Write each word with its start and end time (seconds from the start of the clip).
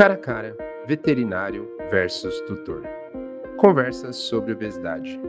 Cara 0.00 0.14
a 0.14 0.16
cara, 0.16 0.56
veterinário 0.86 1.70
versus 1.90 2.40
tutor. 2.46 2.82
Conversas 3.58 4.16
sobre 4.16 4.54
obesidade. 4.54 5.20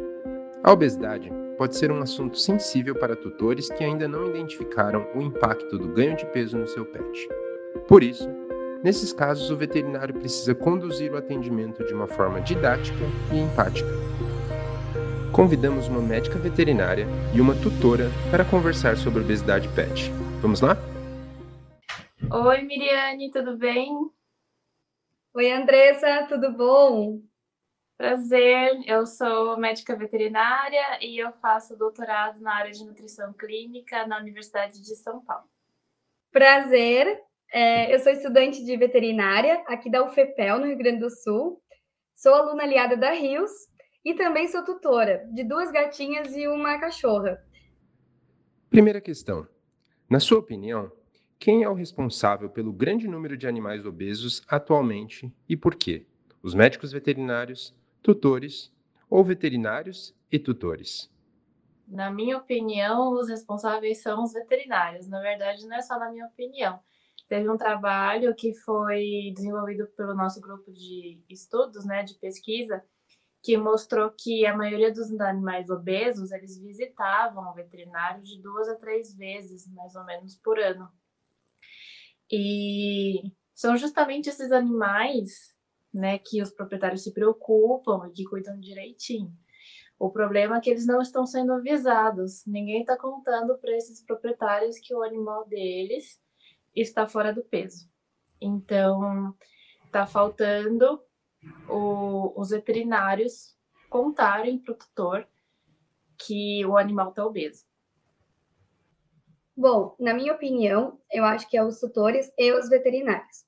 A 0.64 0.72
obesidade 0.72 1.30
pode 1.58 1.76
ser 1.76 1.92
um 1.92 2.02
assunto 2.02 2.40
sensível 2.40 2.96
para 2.96 3.14
tutores 3.14 3.68
que 3.68 3.84
ainda 3.84 4.08
não 4.08 4.30
identificaram 4.30 5.06
o 5.14 5.22
impacto 5.22 5.78
do 5.78 5.90
ganho 5.90 6.16
de 6.16 6.26
peso 6.28 6.58
no 6.58 6.66
seu 6.68 6.86
pet. 6.86 7.28
Por 7.86 8.02
isso, 8.02 8.30
nesses 8.82 9.12
casos, 9.12 9.52
o 9.52 9.58
veterinário 9.58 10.14
precisa 10.14 10.56
conduzir 10.56 11.12
o 11.12 11.18
atendimento 11.18 11.84
de 11.84 11.94
uma 11.94 12.08
forma 12.08 12.40
didática 12.40 13.04
e 13.34 13.40
empática. 13.42 13.90
Convidamos 15.34 15.90
uma 15.90 16.00
médica 16.00 16.40
veterinária 16.40 17.06
e 17.36 17.42
uma 17.42 17.56
tutora 17.56 18.10
para 18.32 18.46
conversar 18.46 18.96
sobre 18.96 19.20
obesidade 19.20 19.68
pet. 19.76 20.10
Vamos 20.42 20.62
lá? 20.62 20.78
Oi, 22.32 22.62
Miriane, 22.62 23.30
tudo 23.32 23.58
bem? 23.58 24.10
Oi, 25.34 25.50
Andressa, 25.50 26.26
tudo 26.28 26.52
bom? 26.52 27.22
Prazer, 27.98 28.82
eu 28.86 29.06
sou 29.06 29.58
médica 29.58 29.96
veterinária 29.96 31.00
e 31.02 31.18
eu 31.18 31.32
faço 31.42 31.78
doutorado 31.78 32.42
na 32.42 32.54
área 32.54 32.72
de 32.72 32.84
nutrição 32.84 33.32
clínica 33.32 34.06
na 34.06 34.20
Universidade 34.20 34.82
de 34.82 34.94
São 34.98 35.24
Paulo. 35.24 35.46
Prazer, 36.34 37.18
é, 37.50 37.96
eu 37.96 38.00
sou 38.00 38.12
estudante 38.12 38.62
de 38.66 38.76
veterinária 38.76 39.64
aqui 39.68 39.90
da 39.90 40.04
UFEPEL, 40.04 40.60
no 40.60 40.66
Rio 40.66 40.78
Grande 40.78 41.00
do 41.00 41.10
Sul. 41.10 41.64
Sou 42.14 42.34
aluna 42.34 42.64
aliada 42.64 42.98
da 42.98 43.12
Rios 43.12 43.52
e 44.04 44.14
também 44.14 44.50
sou 44.50 44.66
tutora 44.66 45.26
de 45.34 45.46
duas 45.46 45.72
gatinhas 45.72 46.36
e 46.36 46.46
uma 46.50 46.78
cachorra. 46.78 47.42
Primeira 48.70 49.00
questão. 49.00 49.48
Na 50.10 50.20
sua 50.20 50.40
opinião, 50.40 50.92
quem 51.42 51.64
é 51.64 51.70
o 51.70 51.74
responsável 51.74 52.52
pelo 52.52 52.72
grande 52.72 53.08
número 53.08 53.36
de 53.36 53.48
animais 53.48 53.84
obesos 53.84 54.44
atualmente 54.48 55.34
e 55.50 55.58
por 55.58 55.74
quê? 55.74 56.06
Os 56.44 56.54
médicos 56.54 56.92
veterinários, 56.92 57.76
tutores 58.00 58.72
ou 59.10 59.24
veterinários 59.24 60.16
e 60.32 60.38
tutores? 60.38 61.12
Na 61.88 62.12
minha 62.12 62.38
opinião, 62.38 63.14
os 63.14 63.28
responsáveis 63.28 64.04
são 64.04 64.24
os 64.24 64.34
veterinários. 64.34 65.08
Na 65.08 65.20
verdade, 65.20 65.66
não 65.66 65.76
é 65.76 65.82
só 65.82 65.98
na 65.98 66.12
minha 66.12 66.28
opinião. 66.28 66.80
Teve 67.28 67.50
um 67.50 67.58
trabalho 67.58 68.36
que 68.36 68.54
foi 68.54 69.34
desenvolvido 69.36 69.88
pelo 69.98 70.14
nosso 70.14 70.40
grupo 70.40 70.72
de 70.72 71.24
estudos, 71.28 71.84
né, 71.86 72.04
de 72.04 72.14
pesquisa, 72.20 72.84
que 73.42 73.58
mostrou 73.58 74.12
que 74.12 74.46
a 74.46 74.56
maioria 74.56 74.94
dos 74.94 75.12
animais 75.20 75.72
obesos, 75.72 76.32
eles 76.32 76.62
visitavam 76.62 77.50
o 77.50 77.56
veterinário 77.56 78.22
de 78.22 78.40
duas 78.40 78.70
a 78.70 78.76
três 78.76 79.16
vezes, 79.16 79.68
mais 79.74 79.96
ou 79.96 80.06
menos, 80.06 80.36
por 80.36 80.60
ano. 80.60 80.88
E 82.32 83.32
são 83.54 83.76
justamente 83.76 84.30
esses 84.30 84.52
animais, 84.52 85.54
né, 85.94 86.18
que 86.18 86.42
os 86.42 86.52
proprietários 86.52 87.04
se 87.04 87.14
preocupam 87.14 88.08
e 88.08 88.12
que 88.12 88.24
cuidam 88.24 88.60
direitinho. 88.60 89.32
O 90.00 90.10
problema 90.10 90.58
é 90.58 90.60
que 90.62 90.70
eles 90.70 90.88
não 90.88 91.02
estão 91.02 91.26
sendo 91.26 91.54
avisados. 91.54 92.44
Ninguém 92.48 92.82
está 92.82 92.98
contando 92.98 93.58
para 93.60 93.76
esses 93.76 94.04
proprietários 94.04 94.80
que 94.80 94.96
o 94.96 95.04
animal 95.04 95.48
deles 95.48 96.20
está 96.76 97.06
fora 97.06 97.34
do 97.34 97.44
peso. 97.44 97.88
Então, 98.42 99.36
está 99.86 100.08
faltando 100.08 101.00
o, 101.70 102.34
os 102.40 102.50
veterinários 102.50 103.56
contarem 103.90 104.58
para 104.58 104.74
o 104.74 104.78
tutor 104.78 105.28
que 106.18 106.66
o 106.66 106.78
animal 106.78 107.10
está 107.10 107.26
obeso. 107.26 107.66
Bom, 109.56 109.96
na 110.00 110.14
minha 110.14 110.34
opinião, 110.34 111.00
eu 111.12 111.24
acho 111.26 111.50
que 111.50 111.58
é 111.58 111.64
os 111.64 111.80
tutores 111.80 112.32
e 112.38 112.52
os 112.54 112.70
veterinários. 112.70 113.46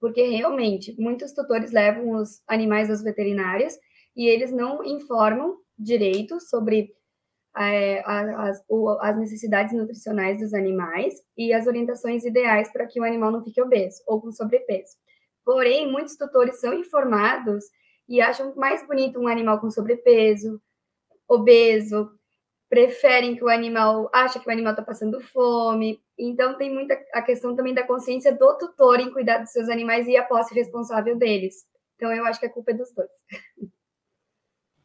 Porque 0.00 0.22
realmente, 0.22 0.94
muitos 0.98 1.32
tutores 1.32 1.72
levam 1.72 2.10
os 2.10 2.42
animais 2.46 2.90
aos 2.90 3.02
veterinários 3.02 3.74
e 4.16 4.28
eles 4.28 4.52
não 4.52 4.84
informam 4.84 5.56
direito 5.78 6.40
sobre 6.40 6.92
é, 7.56 8.02
as, 8.04 8.62
as, 9.00 9.16
necessidades 9.16 9.72
nutricionais 9.72 10.38
dos 10.38 10.54
animais 10.54 11.14
e 11.36 11.52
as 11.52 11.66
orientações 11.66 12.24
ideais 12.24 12.70
para 12.72 12.86
que 12.86 13.00
o 13.00 13.04
animal 13.04 13.32
não 13.32 13.42
fique 13.42 13.60
obeso 13.60 14.02
ou 14.06 14.20
com 14.20 14.30
sobrepeso. 14.30 14.96
Porém, 15.44 15.90
muitos 15.90 16.16
tutores 16.16 16.60
são 16.60 16.74
informados 16.74 17.64
e 18.08 18.20
acham 18.20 18.54
mais 18.54 18.86
bonito 18.86 19.18
um 19.18 19.28
animal 19.28 19.60
com 19.60 19.70
sobrepeso, 19.70 20.60
obeso, 21.28 22.17
preferem 22.68 23.34
que 23.34 23.42
o 23.42 23.48
animal, 23.48 24.10
acha 24.12 24.38
que 24.38 24.48
o 24.48 24.52
animal 24.52 24.72
está 24.72 24.82
passando 24.82 25.20
fome. 25.20 26.00
Então, 26.18 26.56
tem 26.56 26.72
muita 26.72 26.94
a 27.14 27.22
questão 27.22 27.56
também 27.56 27.72
da 27.72 27.86
consciência 27.86 28.36
do 28.36 28.58
tutor 28.58 29.00
em 29.00 29.10
cuidar 29.10 29.38
dos 29.38 29.50
seus 29.50 29.68
animais 29.68 30.06
e 30.06 30.16
a 30.16 30.24
posse 30.24 30.54
responsável 30.54 31.16
deles. 31.16 31.66
Então, 31.96 32.12
eu 32.12 32.24
acho 32.26 32.38
que 32.38 32.46
a 32.46 32.52
culpa 32.52 32.70
é 32.72 32.74
dos 32.74 32.92
dois. 32.92 33.10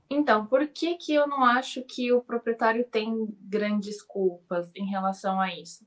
Então, 0.10 0.46
por 0.46 0.68
que, 0.68 0.96
que 0.96 1.14
eu 1.14 1.28
não 1.28 1.44
acho 1.44 1.84
que 1.84 2.12
o 2.14 2.22
proprietário 2.22 2.86
tem 2.86 3.28
grandes 3.42 4.02
culpas 4.02 4.72
em 4.76 4.86
relação 4.86 5.40
a 5.40 5.54
isso? 5.54 5.86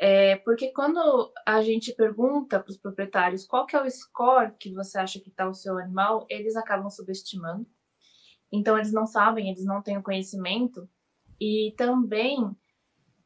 É 0.00 0.36
porque 0.36 0.70
quando 0.70 1.32
a 1.44 1.60
gente 1.62 1.92
pergunta 1.94 2.60
para 2.60 2.70
os 2.70 2.76
proprietários 2.76 3.44
qual 3.44 3.66
que 3.66 3.74
é 3.74 3.82
o 3.82 3.90
score 3.90 4.52
que 4.60 4.72
você 4.72 4.98
acha 4.98 5.18
que 5.18 5.28
está 5.28 5.48
o 5.48 5.54
seu 5.54 5.76
animal, 5.78 6.26
eles 6.28 6.54
acabam 6.56 6.88
subestimando. 6.88 7.66
Então, 8.52 8.76
eles 8.76 8.92
não 8.92 9.06
sabem, 9.06 9.50
eles 9.50 9.64
não 9.64 9.82
têm 9.82 9.98
o 9.98 10.02
conhecimento 10.02 10.88
e 11.40 11.74
também, 11.76 12.56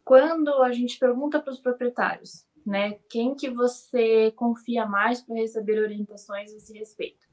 quando 0.04 0.62
a 0.62 0.72
gente 0.72 0.98
pergunta 0.98 1.40
para 1.40 1.52
os 1.52 1.60
proprietários, 1.60 2.46
né, 2.66 2.98
quem 3.08 3.34
que 3.34 3.50
você 3.50 4.30
confia 4.32 4.86
mais 4.86 5.20
para 5.20 5.36
receber 5.36 5.80
orientações 5.80 6.52
a 6.52 6.56
esse 6.56 6.76
respeito? 6.78 7.26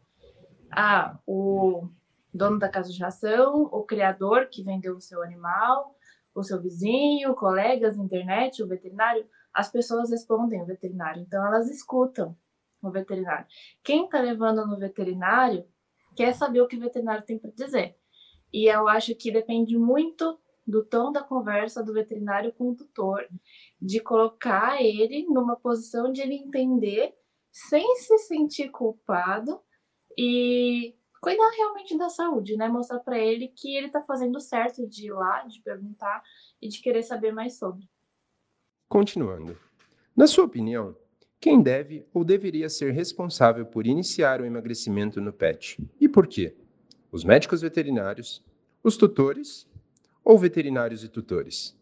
Ah, 0.71 1.19
o 1.25 1.89
dono 2.33 2.59
da 2.59 2.69
casa 2.69 2.91
de 2.91 2.99
ração, 2.99 3.63
o 3.71 3.83
criador 3.83 4.47
que 4.47 4.63
vendeu 4.63 4.95
o 4.95 5.01
seu 5.01 5.21
animal, 5.23 5.95
o 6.33 6.43
seu 6.43 6.61
vizinho, 6.61 7.35
colegas, 7.35 7.97
internet, 7.97 8.61
o 8.61 8.67
veterinário, 8.67 9.27
as 9.53 9.69
pessoas 9.69 10.11
respondem 10.11 10.61
o 10.61 10.65
veterinário, 10.65 11.21
então 11.21 11.45
elas 11.45 11.69
escutam 11.69 12.37
o 12.81 12.89
veterinário. 12.89 13.45
Quem 13.83 14.05
está 14.05 14.21
levando 14.21 14.65
no 14.65 14.77
veterinário 14.77 15.65
quer 16.15 16.33
saber 16.33 16.61
o 16.61 16.67
que 16.67 16.77
o 16.77 16.79
veterinário 16.79 17.25
tem 17.25 17.37
para 17.37 17.51
dizer. 17.51 17.97
E 18.53 18.65
eu 18.65 18.87
acho 18.87 19.13
que 19.15 19.31
depende 19.31 19.77
muito 19.77 20.39
do 20.69 20.85
tom 20.85 21.11
da 21.11 21.23
conversa 21.23 21.83
do 21.83 21.93
veterinário 21.93 22.53
com 22.53 22.69
o 22.69 22.75
tutor, 22.75 23.27
de 23.81 23.99
colocar 23.99 24.81
ele 24.81 25.25
numa 25.27 25.55
posição 25.55 26.11
de 26.11 26.21
ele 26.21 26.35
entender 26.35 27.15
sem 27.51 27.95
se 27.95 28.17
sentir 28.19 28.69
culpado 28.69 29.59
e 30.17 30.95
cuidar 31.19 31.49
realmente 31.57 31.97
da 31.97 32.09
saúde, 32.09 32.55
né? 32.55 32.67
Mostrar 32.67 32.99
para 32.99 33.17
ele 33.17 33.47
que 33.47 33.75
ele 33.75 33.87
está 33.87 34.01
fazendo 34.01 34.39
certo 34.39 34.87
de 34.87 35.07
ir 35.07 35.11
lá, 35.11 35.43
de 35.43 35.61
perguntar 35.61 36.21
e 36.61 36.67
de 36.67 36.81
querer 36.81 37.01
saber 37.03 37.31
mais 37.31 37.57
sobre. 37.57 37.89
Continuando. 38.87 39.57
Na 40.15 40.27
sua 40.27 40.45
opinião, 40.45 40.95
quem 41.39 41.61
deve 41.61 42.05
ou 42.13 42.23
deveria 42.23 42.69
ser 42.69 42.91
responsável 42.91 43.65
por 43.65 43.87
iniciar 43.87 44.41
o 44.41 44.45
emagrecimento 44.45 45.19
no 45.19 45.33
pet? 45.33 45.77
E 45.99 46.07
por 46.07 46.27
quê? 46.27 46.55
Os 47.11 47.23
médicos 47.23 47.61
veterinários, 47.61 48.43
os 48.83 48.97
tutores 48.97 49.67
ou 50.29 50.37
veterinários 50.37 51.03
e 51.03 51.09
tutores? 51.09 51.75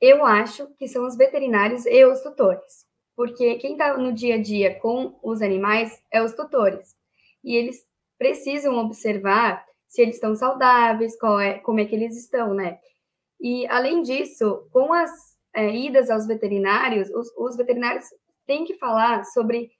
Eu 0.00 0.26
acho 0.26 0.66
que 0.74 0.88
são 0.88 1.06
os 1.06 1.16
veterinários 1.16 1.86
e 1.86 2.04
os 2.04 2.20
tutores, 2.20 2.84
porque 3.14 3.54
quem 3.54 3.74
está 3.74 3.96
no 3.96 4.12
dia 4.12 4.34
a 4.34 4.42
dia 4.42 4.80
com 4.80 5.16
os 5.22 5.40
animais 5.40 6.02
é 6.10 6.20
os 6.20 6.32
tutores. 6.32 6.96
E 7.44 7.54
eles 7.54 7.86
precisam 8.18 8.76
observar 8.78 9.64
se 9.86 10.02
eles 10.02 10.16
estão 10.16 10.34
saudáveis, 10.34 11.14
é, 11.40 11.60
como 11.60 11.78
é 11.78 11.84
que 11.84 11.94
eles 11.94 12.16
estão, 12.16 12.52
né? 12.52 12.80
E, 13.40 13.64
além 13.68 14.02
disso, 14.02 14.68
com 14.72 14.92
as 14.92 15.12
é, 15.54 15.72
idas 15.72 16.10
aos 16.10 16.26
veterinários, 16.26 17.10
os, 17.10 17.28
os, 17.36 17.56
veterinários 17.56 18.06
têm 18.44 18.64
que 18.64 18.74
falar 18.74 19.24
sobre 19.26 19.70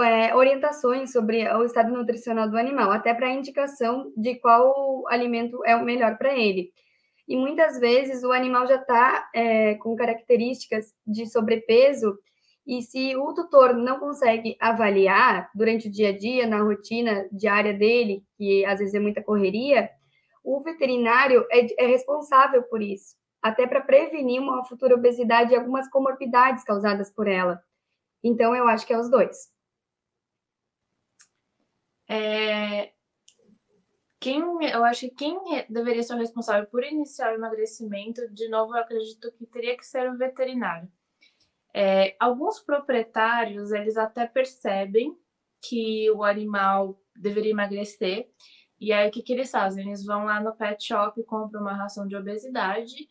é, 0.00 0.34
orientações 0.34 1.12
sobre 1.12 1.46
o 1.52 1.64
estado 1.64 1.92
nutricional 1.92 2.48
do 2.48 2.56
animal, 2.56 2.90
até 2.90 3.12
para 3.12 3.30
indicação 3.30 4.10
de 4.16 4.36
qual 4.36 5.06
alimento 5.08 5.62
é 5.66 5.76
o 5.76 5.84
melhor 5.84 6.16
para 6.16 6.34
ele 6.34 6.72
e 7.26 7.36
muitas 7.36 7.78
vezes 7.78 8.22
o 8.22 8.32
animal 8.32 8.66
já 8.66 8.76
está 8.76 9.30
é, 9.34 9.74
com 9.76 9.96
características 9.96 10.94
de 11.06 11.26
sobrepeso, 11.26 12.18
e 12.66 12.80
se 12.82 13.14
o 13.16 13.32
tutor 13.34 13.74
não 13.74 13.98
consegue 13.98 14.56
avaliar 14.58 15.50
durante 15.54 15.88
o 15.88 15.90
dia 15.90 16.08
a 16.08 16.16
dia, 16.16 16.46
na 16.46 16.62
rotina 16.62 17.28
diária 17.30 17.74
dele, 17.74 18.24
que 18.36 18.64
às 18.64 18.78
vezes 18.78 18.94
é 18.94 19.00
muita 19.00 19.22
correria, 19.22 19.90
o 20.42 20.62
veterinário 20.62 21.46
é, 21.50 21.84
é 21.84 21.86
responsável 21.86 22.62
por 22.62 22.80
isso, 22.80 23.16
até 23.42 23.66
para 23.66 23.82
prevenir 23.82 24.40
uma 24.40 24.64
futura 24.64 24.94
obesidade 24.94 25.52
e 25.52 25.56
algumas 25.56 25.88
comorbidades 25.88 26.64
causadas 26.64 27.10
por 27.10 27.28
ela. 27.28 27.62
Então, 28.22 28.56
eu 28.56 28.66
acho 28.66 28.86
que 28.86 28.92
é 28.92 28.98
os 28.98 29.10
dois. 29.10 29.52
É, 32.08 32.93
quem, 34.24 34.40
eu 34.72 34.82
acho 34.86 35.00
que 35.00 35.10
quem 35.10 35.38
deveria 35.68 36.02
ser 36.02 36.14
o 36.14 36.18
responsável 36.18 36.66
por 36.70 36.82
iniciar 36.82 37.32
o 37.32 37.34
emagrecimento, 37.34 38.26
de 38.32 38.48
novo, 38.48 38.74
eu 38.74 38.80
acredito 38.80 39.30
que 39.32 39.44
teria 39.44 39.76
que 39.76 39.84
ser 39.84 40.10
o 40.10 40.16
veterinário. 40.16 40.90
É, 41.74 42.16
alguns 42.18 42.58
proprietários, 42.58 43.70
eles 43.70 43.98
até 43.98 44.26
percebem 44.26 45.14
que 45.60 46.10
o 46.12 46.24
animal 46.24 46.98
deveria 47.14 47.50
emagrecer, 47.50 48.30
e 48.80 48.94
aí 48.94 49.08
o 49.08 49.10
que, 49.10 49.22
que 49.22 49.34
eles 49.34 49.50
fazem? 49.50 49.86
Eles 49.86 50.06
vão 50.06 50.24
lá 50.24 50.40
no 50.40 50.56
pet 50.56 50.82
shop, 50.82 51.22
compram 51.24 51.60
uma 51.60 51.76
ração 51.76 52.08
de 52.08 52.16
obesidade 52.16 53.06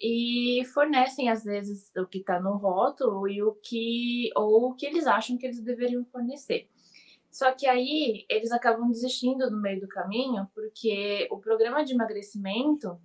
e 0.00 0.64
fornecem 0.72 1.28
às 1.28 1.44
vezes 1.44 1.92
o 1.94 2.06
que 2.06 2.18
está 2.18 2.40
no 2.40 2.56
rótulo 2.56 3.28
e 3.28 3.42
o 3.42 3.52
que 3.62 4.30
ou 4.34 4.70
o 4.70 4.74
que 4.74 4.86
eles 4.86 5.06
acham 5.06 5.36
que 5.36 5.44
eles 5.44 5.62
deveriam 5.62 6.06
fornecer. 6.06 6.70
Só 7.34 7.50
que 7.50 7.66
aí 7.66 8.24
eles 8.30 8.52
acabam 8.52 8.88
desistindo 8.88 9.50
no 9.50 9.60
meio 9.60 9.80
do 9.80 9.88
caminho, 9.88 10.48
porque 10.54 11.26
o 11.32 11.36
programa 11.36 11.84
de 11.84 11.92
emagrecimento 11.92 12.96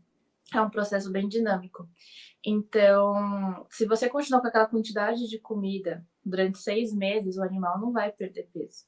é 0.54 0.62
um 0.62 0.70
processo 0.70 1.12
bem 1.12 1.28
dinâmico. 1.28 1.90
Então, 2.46 3.66
se 3.72 3.88
você 3.88 4.08
continuar 4.08 4.40
com 4.42 4.48
aquela 4.48 4.68
quantidade 4.68 5.28
de 5.28 5.40
comida 5.40 6.06
durante 6.24 6.60
seis 6.60 6.94
meses, 6.94 7.38
o 7.38 7.44
animal 7.44 7.80
não 7.80 7.92
vai 7.92 8.12
perder 8.12 8.48
peso. 8.54 8.86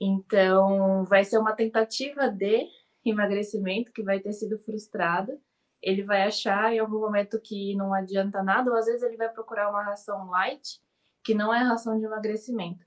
Então, 0.00 1.04
vai 1.04 1.22
ser 1.22 1.38
uma 1.38 1.54
tentativa 1.54 2.28
de 2.28 2.66
emagrecimento 3.04 3.92
que 3.92 4.02
vai 4.02 4.18
ter 4.18 4.32
sido 4.32 4.58
frustrada. 4.58 5.40
Ele 5.80 6.02
vai 6.02 6.24
achar 6.24 6.74
em 6.74 6.80
algum 6.80 6.98
momento 6.98 7.40
que 7.40 7.76
não 7.76 7.94
adianta 7.94 8.42
nada, 8.42 8.72
ou 8.72 8.76
às 8.76 8.86
vezes 8.86 9.04
ele 9.04 9.16
vai 9.16 9.28
procurar 9.28 9.70
uma 9.70 9.84
ração 9.84 10.28
light, 10.30 10.80
que 11.22 11.32
não 11.32 11.54
é 11.54 11.58
ração 11.58 11.96
de 11.96 12.04
emagrecimento. 12.04 12.84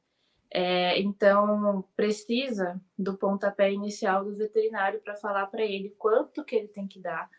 É, 0.51 0.99
então, 0.99 1.83
precisa 1.95 2.81
do 2.97 3.17
pontapé 3.17 3.71
inicial 3.71 4.23
do 4.23 4.35
veterinário 4.35 5.01
para 5.01 5.15
falar 5.15 5.47
para 5.47 5.63
ele 5.63 5.93
quanto 5.97 6.43
que 6.43 6.55
ele 6.55 6.67
tem 6.69 6.87
que 6.87 6.99
dar, 6.99 7.29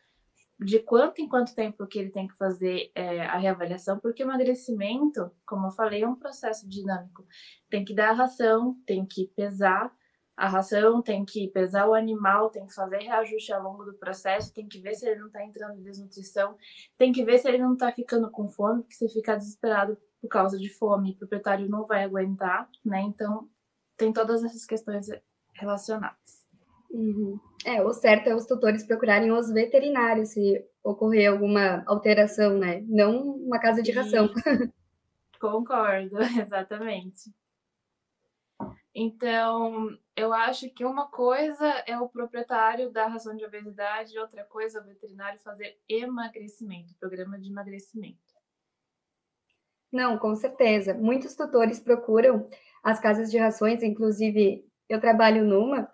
de 0.60 0.78
quanto 0.80 1.20
em 1.20 1.28
quanto 1.28 1.54
tempo 1.54 1.86
que 1.86 1.98
ele 1.98 2.10
tem 2.10 2.26
que 2.26 2.36
fazer 2.36 2.90
é, 2.94 3.20
a 3.20 3.38
reavaliação, 3.38 3.98
porque 3.98 4.22
emagrecimento, 4.22 5.30
como 5.46 5.68
eu 5.68 5.70
falei, 5.70 6.02
é 6.02 6.08
um 6.08 6.16
processo 6.16 6.68
dinâmico. 6.68 7.24
Tem 7.70 7.84
que 7.84 7.94
dar 7.94 8.10
a 8.10 8.14
ração, 8.14 8.76
tem 8.84 9.06
que 9.06 9.28
pesar 9.36 9.92
a 10.38 10.46
ração, 10.46 11.02
tem 11.02 11.24
que 11.24 11.48
pesar 11.48 11.88
o 11.88 11.94
animal, 11.94 12.48
tem 12.48 12.64
que 12.64 12.72
fazer 12.72 12.98
reajuste 12.98 13.52
ao 13.52 13.60
longo 13.60 13.84
do 13.84 13.94
processo, 13.94 14.54
tem 14.54 14.68
que 14.68 14.78
ver 14.78 14.94
se 14.94 15.04
ele 15.04 15.18
não 15.18 15.26
está 15.26 15.44
entrando 15.44 15.76
em 15.76 15.82
desnutrição, 15.82 16.56
tem 16.96 17.10
que 17.12 17.24
ver 17.24 17.38
se 17.38 17.48
ele 17.48 17.58
não 17.58 17.72
está 17.72 17.90
ficando 17.90 18.30
com 18.30 18.48
fome, 18.48 18.82
porque 18.82 18.94
se 18.94 19.08
ficar 19.08 19.34
desesperado 19.34 19.98
por 20.20 20.28
causa 20.28 20.56
de 20.56 20.68
fome, 20.68 21.10
o 21.10 21.16
proprietário 21.16 21.68
não 21.68 21.84
vai 21.84 22.04
aguentar, 22.04 22.70
né? 22.84 23.00
Então, 23.00 23.48
tem 23.96 24.12
todas 24.12 24.44
essas 24.44 24.64
questões 24.64 25.08
relacionadas. 25.54 26.46
Uhum. 26.88 27.40
É, 27.64 27.82
o 27.82 27.92
certo 27.92 28.28
é 28.28 28.34
os 28.34 28.46
tutores 28.46 28.86
procurarem 28.86 29.32
os 29.32 29.50
veterinários 29.50 30.28
se 30.28 30.64
ocorrer 30.84 31.32
alguma 31.32 31.82
alteração, 31.84 32.56
né? 32.56 32.84
Não 32.86 33.18
uma 33.18 33.58
casa 33.58 33.82
de 33.82 33.90
ração. 33.90 34.30
Concordo, 35.40 36.16
exatamente. 36.40 37.32
Então, 38.94 39.96
eu 40.18 40.32
acho 40.34 40.68
que 40.70 40.84
uma 40.84 41.06
coisa 41.06 41.64
é 41.86 41.96
o 41.96 42.08
proprietário 42.08 42.90
da 42.90 43.06
ração 43.06 43.36
de 43.36 43.44
obesidade, 43.44 44.18
outra 44.18 44.42
coisa 44.44 44.78
é 44.78 44.82
o 44.82 44.84
veterinário 44.84 45.38
fazer 45.38 45.78
emagrecimento, 45.88 46.92
programa 46.98 47.38
de 47.38 47.48
emagrecimento. 47.48 48.18
Não, 49.92 50.18
com 50.18 50.34
certeza. 50.34 50.92
Muitos 50.92 51.36
tutores 51.36 51.78
procuram 51.78 52.48
as 52.82 52.98
casas 52.98 53.30
de 53.30 53.38
rações, 53.38 53.80
inclusive 53.80 54.66
eu 54.88 55.00
trabalho 55.00 55.44
numa, 55.44 55.88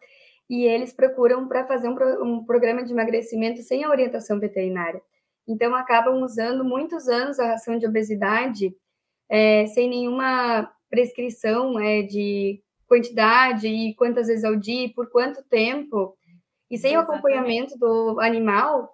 e 0.48 0.64
eles 0.64 0.92
procuram 0.92 1.46
para 1.46 1.66
fazer 1.66 1.88
um, 1.88 1.96
um, 2.22 2.44
programa 2.44 2.82
de 2.82 2.92
emagrecimento 2.92 3.60
sem 3.60 3.84
a 3.84 3.90
orientação 3.90 4.40
veterinária. 4.40 5.02
Então, 5.46 5.74
acabam 5.74 6.22
usando 6.22 6.64
muitos 6.64 7.08
anos 7.08 7.38
a 7.38 7.48
ração 7.48 7.78
de 7.78 7.86
obesidade 7.86 8.74
é, 9.28 9.66
sem 9.66 9.88
nenhuma 9.88 10.72
prescrição 10.88 11.78
é, 11.78 12.02
de 12.02 12.62
quantidade 12.94 13.66
e 13.66 13.94
quantas 13.94 14.28
vezes 14.28 14.44
ao 14.44 14.56
dia, 14.56 14.92
por 14.94 15.10
quanto 15.10 15.42
tempo, 15.44 16.16
e 16.70 16.78
sem 16.78 16.92
Exatamente. 16.92 16.96
o 16.96 17.12
acompanhamento 17.12 17.78
do 17.78 18.20
animal, 18.20 18.92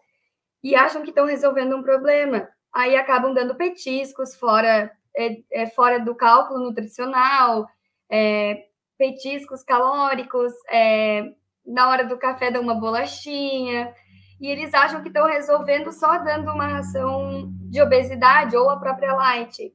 e 0.62 0.74
acham 0.74 1.02
que 1.02 1.10
estão 1.10 1.26
resolvendo 1.26 1.76
um 1.76 1.82
problema 1.82 2.48
aí 2.72 2.96
acabam 2.96 3.34
dando 3.34 3.54
petiscos 3.54 4.34
fora, 4.34 4.90
é, 5.16 5.36
é 5.52 5.66
fora 5.66 5.98
do 5.98 6.14
cálculo 6.14 6.60
nutricional, 6.60 7.68
é, 8.08 8.66
petiscos 8.96 9.62
calóricos, 9.62 10.52
é, 10.70 11.32
na 11.66 11.88
hora 11.88 12.04
do 12.04 12.18
café 12.18 12.50
dão 12.50 12.62
uma 12.62 12.74
bolachinha, 12.74 13.92
e 14.40 14.48
eles 14.48 14.72
acham 14.72 15.02
que 15.02 15.08
estão 15.08 15.26
resolvendo 15.26 15.92
só 15.92 16.18
dando 16.18 16.50
uma 16.50 16.66
ração 16.66 17.50
de 17.68 17.80
obesidade 17.82 18.56
ou 18.56 18.70
a 18.70 18.78
própria 18.78 19.12
light. 19.12 19.72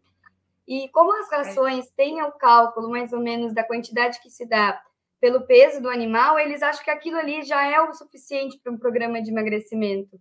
E 0.67 0.89
como 0.89 1.13
as 1.19 1.29
rações 1.29 1.89
têm 1.91 2.21
o 2.23 2.31
cálculo 2.31 2.89
mais 2.89 3.13
ou 3.13 3.19
menos 3.19 3.53
da 3.53 3.63
quantidade 3.63 4.19
que 4.21 4.29
se 4.29 4.47
dá 4.47 4.81
pelo 5.21 5.45
peso 5.45 5.81
do 5.81 5.89
animal, 5.89 6.37
eles 6.37 6.61
acham 6.61 6.83
que 6.83 6.91
aquilo 6.91 7.17
ali 7.17 7.43
já 7.43 7.65
é 7.65 7.79
o 7.81 7.93
suficiente 7.93 8.59
para 8.61 8.71
um 8.71 8.77
programa 8.77 9.21
de 9.21 9.31
emagrecimento. 9.31 10.19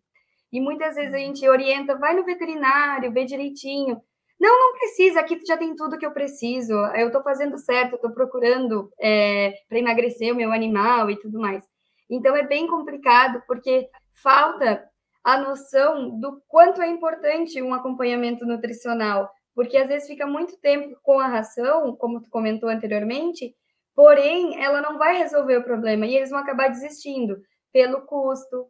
E 0.52 0.61
muitas 0.61 0.94
vezes 0.94 1.12
a 1.12 1.19
gente 1.19 1.49
orienta, 1.49 1.96
vai 1.96 2.14
no 2.14 2.25
veterinário, 2.25 3.12
vê 3.12 3.25
direitinho. 3.25 4.00
Não, 4.38 4.58
não 4.58 4.79
precisa, 4.79 5.20
aqui 5.20 5.41
já 5.46 5.56
tem 5.56 5.75
tudo 5.75 5.99
que 5.99 6.06
eu 6.06 6.12
preciso, 6.12 6.73
eu 6.94 7.08
estou 7.08 7.23
fazendo 7.23 7.56
certo, 7.58 7.96
estou 7.96 8.11
procurando 8.11 8.91
é, 9.00 9.55
para 9.69 9.79
emagrecer 9.79 10.32
o 10.32 10.37
meu 10.37 10.52
animal 10.52 11.11
e 11.11 11.19
tudo 11.19 11.41
mais. 11.41 11.64
Então 12.08 12.37
é 12.37 12.43
bem 12.43 12.67
complicado, 12.67 13.43
porque 13.46 13.88
falta 14.23 14.85
a 15.25 15.38
noção 15.38 16.20
do 16.20 16.43
quanto 16.46 16.82
é 16.82 16.88
importante 16.88 17.61
um 17.62 17.73
acompanhamento 17.73 18.44
nutricional, 18.44 19.31
porque 19.55 19.77
às 19.77 19.89
vezes 19.89 20.09
fica 20.09 20.27
muito 20.27 20.56
tempo 20.59 20.99
com 21.03 21.19
a 21.19 21.29
ração, 21.29 21.95
como 21.97 22.21
tu 22.21 22.29
comentou 22.31 22.69
anteriormente, 22.69 23.55
porém 23.95 24.62
ela 24.62 24.81
não 24.81 24.99
vai 24.99 25.17
resolver 25.17 25.59
o 25.59 25.65
problema 25.65 26.06
e 26.06 26.17
eles 26.17 26.31
vão 26.31 26.41
acabar 26.41 26.69
desistindo 26.69 27.41
pelo 27.73 28.03
custo, 28.03 28.69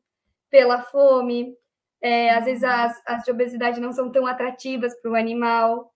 pela 0.51 0.83
fome, 0.83 1.57
é, 2.05 2.31
às 2.31 2.45
vezes 2.45 2.63
as, 2.63 3.03
as 3.07 3.25
de 3.25 3.31
obesidade 3.31 3.81
não 3.81 3.91
são 3.91 4.13
tão 4.13 4.27
atrativas 4.27 4.95
para 5.01 5.11
o 5.11 5.15
animal. 5.15 5.91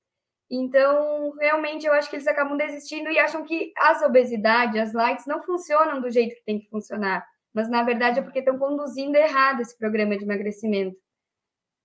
Então, 0.51 1.33
realmente, 1.39 1.87
eu 1.87 1.93
acho 1.93 2.09
que 2.09 2.17
eles 2.17 2.27
acabam 2.27 2.57
desistindo 2.57 3.11
e 3.11 3.19
acham 3.19 3.45
que 3.45 3.73
as 3.77 4.01
obesidades, 4.01 4.81
as 4.81 4.95
lights, 4.95 5.27
não 5.27 5.43
funcionam 5.43 6.01
do 6.01 6.11
jeito 6.11 6.35
que 6.35 6.45
tem 6.45 6.59
que 6.59 6.69
funcionar. 6.71 7.27
Mas, 7.53 7.69
na 7.69 7.83
verdade, 7.83 8.21
é 8.21 8.23
porque 8.23 8.39
estão 8.39 8.59
conduzindo 8.59 9.17
errado 9.17 9.61
esse 9.61 9.77
programa 9.77 10.17
de 10.17 10.25
emagrecimento. 10.25 10.97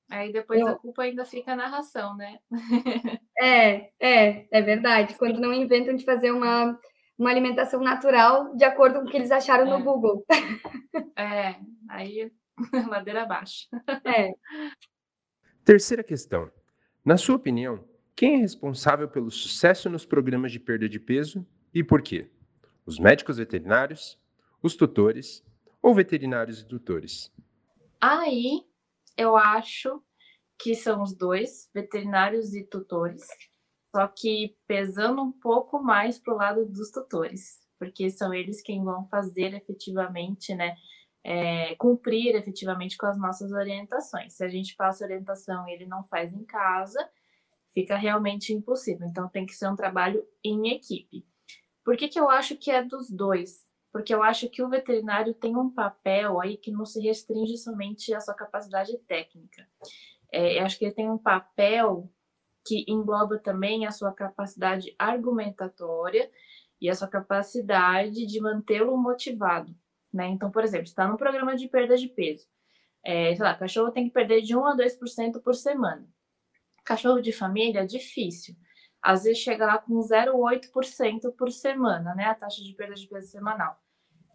Aí 0.10 0.32
depois 0.32 0.60
eu... 0.60 0.68
a 0.68 0.76
culpa 0.76 1.04
ainda 1.04 1.26
fica 1.26 1.56
na 1.56 1.68
ração, 1.68 2.16
né? 2.16 2.40
é, 3.40 3.90
é, 4.00 4.48
é 4.52 4.62
verdade. 4.62 5.16
Quando 5.18 5.40
não 5.40 5.54
inventam 5.54 5.96
de 5.96 6.06
fazer 6.06 6.32
uma, 6.32 6.80
uma 7.18 7.30
alimentação 7.30 7.82
natural 7.82 8.56
de 8.56 8.64
acordo 8.64 9.00
com 9.00 9.06
o 9.06 9.10
que 9.10 9.18
eles 9.18 9.32
acharam 9.32 9.66
é. 9.66 9.70
no 9.70 9.84
Google. 9.84 10.26
é, 11.18 11.56
aí 11.90 12.32
Ladeira 12.90 13.24
abaixo. 13.24 13.68
É. 14.06 14.34
Terceira 15.64 16.04
questão. 16.04 16.52
Na 17.04 17.18
sua 17.18 17.36
opinião, 17.36 17.84
quem 18.16 18.36
é 18.36 18.38
responsável 18.38 19.08
pelo 19.08 19.32
sucesso 19.32 19.90
nos 19.90 20.06
programas 20.06 20.52
de 20.52 20.60
perda 20.60 20.88
de 20.88 21.00
peso 21.00 21.46
e 21.74 21.84
por 21.84 22.02
quê? 22.02 22.30
Os 22.86 23.00
médicos 23.00 23.38
veterinários, 23.38 24.20
os 24.62 24.76
tutores 24.76 25.44
ou 25.82 25.94
veterinários 25.94 26.62
e 26.62 26.68
tutores? 26.68 27.32
Aí 28.00 28.62
eu 29.18 29.38
acho 29.38 30.02
que 30.60 30.76
são 30.76 31.02
os 31.02 31.16
dois, 31.16 31.70
veterinários 31.74 32.54
e 32.54 32.64
tutores, 32.64 33.26
só 33.96 34.08
que 34.08 34.56
pesando 34.68 35.22
um 35.22 35.32
pouco 35.32 35.82
mais 35.82 36.20
para 36.20 36.34
o 36.34 36.38
lado 36.38 36.66
dos 36.66 36.92
tutores, 36.92 37.60
porque 37.78 38.10
são 38.10 38.34
eles 38.34 38.62
quem 38.62 38.84
vão 38.84 39.08
fazer 39.08 39.54
efetivamente, 39.54 40.56
né? 40.56 40.76
é, 41.24 41.76
cumprir 41.76 42.36
efetivamente 42.36 42.98
com 42.98 43.06
as 43.06 43.18
nossas 43.18 43.52
orientações. 43.52 44.34
Se 44.34 44.44
a 44.44 44.50
gente 44.50 44.76
passa 44.76 45.06
orientação 45.06 45.68
e 45.68 45.72
ele 45.72 45.86
não 45.86 46.04
faz 46.04 46.34
em 46.34 46.44
casa, 46.44 47.00
fica 47.74 47.96
realmente 47.96 48.54
impossível. 48.54 49.08
Então 49.08 49.30
tem 49.30 49.46
que 49.46 49.54
ser 49.54 49.70
um 49.70 49.76
trabalho 49.76 50.24
em 50.44 50.70
equipe. 50.70 51.26
Por 51.84 51.96
que, 51.96 52.08
que 52.08 52.20
eu 52.20 52.30
acho 52.30 52.58
que 52.58 52.70
é 52.70 52.84
dos 52.84 53.10
dois? 53.10 53.66
Porque 53.94 54.14
eu 54.14 54.24
acho 54.24 54.50
que 54.50 54.64
o 54.64 54.68
veterinário 54.68 55.36
tem 55.36 55.56
um 55.56 55.70
papel 55.70 56.42
aí 56.42 56.58
que 56.58 56.72
não 56.72 56.84
se 56.84 57.00
restringe 57.00 57.56
somente 57.58 58.12
à 58.12 58.20
sua 58.20 58.34
capacidade 58.34 58.98
técnica. 59.08 59.68
É, 60.32 60.60
eu 60.60 60.66
acho 60.66 60.80
que 60.80 60.86
ele 60.86 60.96
tem 60.96 61.08
um 61.08 61.18
papel 61.18 62.12
que 62.66 62.84
engloba 62.88 63.38
também 63.38 63.86
a 63.86 63.92
sua 63.92 64.12
capacidade 64.12 64.96
argumentatória 64.98 66.28
e 66.82 66.90
a 66.90 66.96
sua 66.96 67.08
capacidade 67.08 68.26
de 68.26 68.42
mantê-lo 68.42 68.98
motivado. 68.98 69.76
Né? 70.12 70.28
Então, 70.28 70.50
por 70.50 70.64
exemplo, 70.64 70.86
está 70.86 71.08
no 71.08 71.16
programa 71.16 71.56
de 71.56 71.68
perda 71.68 71.96
de 71.96 72.08
peso. 72.08 72.48
É, 73.06 73.36
sei 73.36 73.44
lá, 73.44 73.54
cachorro 73.54 73.92
tem 73.92 74.06
que 74.06 74.14
perder 74.14 74.42
de 74.42 74.56
1 74.56 74.66
a 74.66 74.76
2% 74.76 75.40
por 75.40 75.54
semana. 75.54 76.08
Cachorro 76.84 77.22
de 77.22 77.32
família 77.32 77.82
é 77.82 77.86
difícil. 77.86 78.56
Às 79.04 79.24
vezes 79.24 79.40
chega 79.40 79.66
lá 79.66 79.78
com 79.78 80.00
0,8% 80.00 81.32
por 81.38 81.52
semana, 81.52 82.16
né? 82.16 82.26
A 82.26 82.36
taxa 82.36 82.64
de 82.64 82.74
perda 82.74 82.96
de 82.96 83.06
peso 83.06 83.28
semanal. 83.28 83.78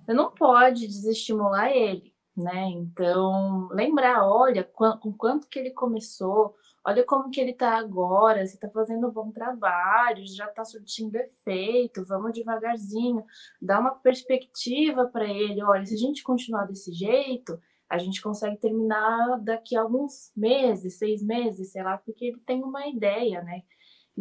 Você 0.05 0.13
não 0.13 0.31
pode 0.31 0.87
desestimular 0.87 1.71
ele, 1.71 2.15
né? 2.37 2.67
Então, 2.69 3.69
lembrar, 3.73 4.27
olha, 4.29 4.63
com 4.63 5.13
quanto 5.13 5.49
que 5.49 5.59
ele 5.59 5.71
começou, 5.71 6.55
olha 6.85 7.05
como 7.05 7.31
que 7.31 7.41
ele 7.41 7.53
está 7.53 7.79
agora, 7.79 8.47
você 8.47 8.55
está 8.55 8.69
fazendo 8.69 9.09
um 9.09 9.11
bom 9.11 9.31
trabalho, 9.31 10.27
já 10.27 10.47
está 10.47 10.65
surtindo 10.65 11.17
efeito, 11.17 12.05
vamos 12.05 12.33
devagarzinho, 12.33 13.25
dá 13.61 13.81
uma 13.81 13.95
perspectiva 13.95 15.07
para 15.07 15.27
ele, 15.27 15.63
olha, 15.63 15.85
se 15.85 15.95
a 15.95 15.99
gente 15.99 16.23
continuar 16.23 16.67
desse 16.67 16.93
jeito, 16.93 17.59
a 17.89 17.97
gente 17.97 18.21
consegue 18.21 18.59
terminar 18.59 19.39
daqui 19.41 19.77
a 19.77 19.81
alguns 19.81 20.31
meses, 20.37 20.99
seis 20.99 21.23
meses, 21.23 21.73
sei 21.73 21.83
lá, 21.83 21.97
porque 21.99 22.27
ele 22.27 22.41
tem 22.47 22.63
uma 22.63 22.87
ideia, 22.87 23.43
né, 23.43 23.63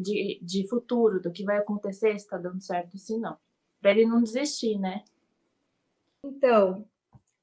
de, 0.01 0.39
de 0.41 0.67
futuro, 0.67 1.21
do 1.21 1.31
que 1.31 1.43
vai 1.43 1.57
acontecer, 1.57 2.11
se 2.11 2.25
está 2.25 2.37
dando 2.37 2.61
certo, 2.61 2.97
se 2.97 3.17
não. 3.17 3.37
Para 3.81 3.91
ele 3.91 4.05
não 4.05 4.21
desistir, 4.21 4.77
né? 4.77 5.03
Então, 6.23 6.85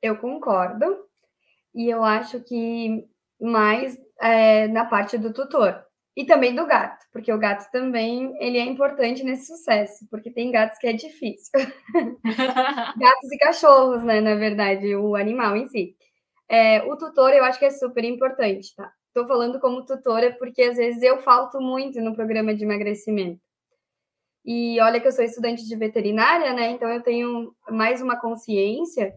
eu 0.03 0.17
concordo, 0.19 1.07
e 1.75 1.89
eu 1.91 2.05
acho 2.05 2.41
que 2.41 3.07
mais 3.41 3.99
é, 4.21 4.69
na 4.69 4.85
parte 4.85 5.19
do 5.19 5.33
tutor. 5.33 5.85
E 6.17 6.25
também 6.25 6.55
do 6.55 6.65
gato, 6.65 7.05
porque 7.13 7.33
o 7.33 7.39
gato 7.39 7.69
também 7.73 8.33
ele 8.39 8.57
é 8.57 8.65
importante 8.65 9.25
nesse 9.25 9.47
sucesso, 9.47 10.07
porque 10.09 10.31
tem 10.31 10.53
gatos 10.53 10.79
que 10.79 10.87
é 10.87 10.93
difícil. 10.93 11.51
Gatos 12.97 13.33
e 13.33 13.39
cachorros, 13.39 14.05
né? 14.05 14.21
Na 14.21 14.37
verdade, 14.37 14.95
o 14.95 15.17
animal 15.17 15.57
em 15.57 15.67
si. 15.67 15.97
É, 16.49 16.85
o 16.85 16.97
tutor 16.97 17.33
eu 17.33 17.43
acho 17.45 17.59
que 17.59 17.65
é 17.65 17.71
super 17.71 18.05
importante, 18.05 18.77
tá? 18.77 18.93
Estou 19.15 19.27
falando 19.27 19.61
como 19.61 19.85
tutora 19.85 20.35
porque 20.39 20.63
às 20.63 20.77
vezes 20.77 21.03
eu 21.03 21.19
falto 21.23 21.61
muito 21.61 22.01
no 22.01 22.15
programa 22.15 22.55
de 22.55 22.65
emagrecimento. 22.65 23.41
E 24.45 24.81
olha 24.81 25.01
que 25.01 25.07
eu 25.07 25.13
sou 25.13 25.25
estudante 25.25 25.67
de 25.67 25.77
veterinária, 25.77 26.53
né? 26.53 26.71
Então 26.71 26.89
eu 26.89 27.03
tenho 27.03 27.55
mais 27.71 28.03
uma 28.03 28.21
consciência 28.21 29.15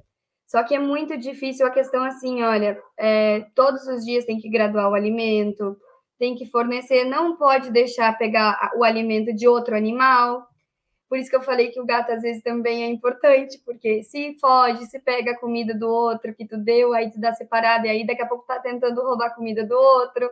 só 0.48 0.64
que 0.64 0.74
é 0.74 0.80
muito 0.80 1.18
difícil 1.18 1.68
a 1.68 1.70
questão 1.70 2.04
assim, 2.06 2.42
olha, 2.42 2.82
é, 2.98 3.42
todos 3.54 3.86
os 3.86 4.06
dias 4.06 4.24
tem 4.24 4.40
que 4.40 4.50
graduar 4.50 4.90
o 4.90 4.96
alimento, 4.96 5.78
tem 6.18 6.36
que 6.36 6.46
fornecer, 6.46 7.04
não 7.04 7.36
pode 7.36 7.70
deixar 7.70 8.18
pegar 8.18 8.72
o 8.78 8.84
alimento 8.84 9.36
de 9.36 9.46
outro 9.46 9.76
animal. 9.76 10.48
Por 11.10 11.18
isso 11.18 11.30
que 11.30 11.36
eu 11.36 11.42
falei 11.42 11.70
que 11.70 11.80
o 11.80 11.86
gato 11.86 12.12
às 12.12 12.22
vezes 12.22 12.44
também 12.44 12.84
é 12.84 12.88
importante, 12.88 13.60
porque 13.66 14.04
se 14.04 14.38
foge, 14.40 14.86
se 14.88 15.00
pega 15.00 15.32
a 15.32 15.40
comida 15.40 15.74
do 15.74 15.88
outro 15.88 16.34
que 16.34 16.46
tu 16.46 16.58
deu, 16.58 16.94
aí 16.94 17.10
tu 17.10 17.20
dá 17.20 17.32
separado, 17.34 17.86
e 17.86 17.90
aí 17.90 18.06
daqui 18.06 18.22
a 18.22 18.28
pouco 18.28 18.46
tá 18.46 18.60
tentando 18.60 19.02
roubar 19.02 19.28
a 19.28 19.34
comida 19.34 19.66
do 19.66 19.76
outro. 19.76 20.30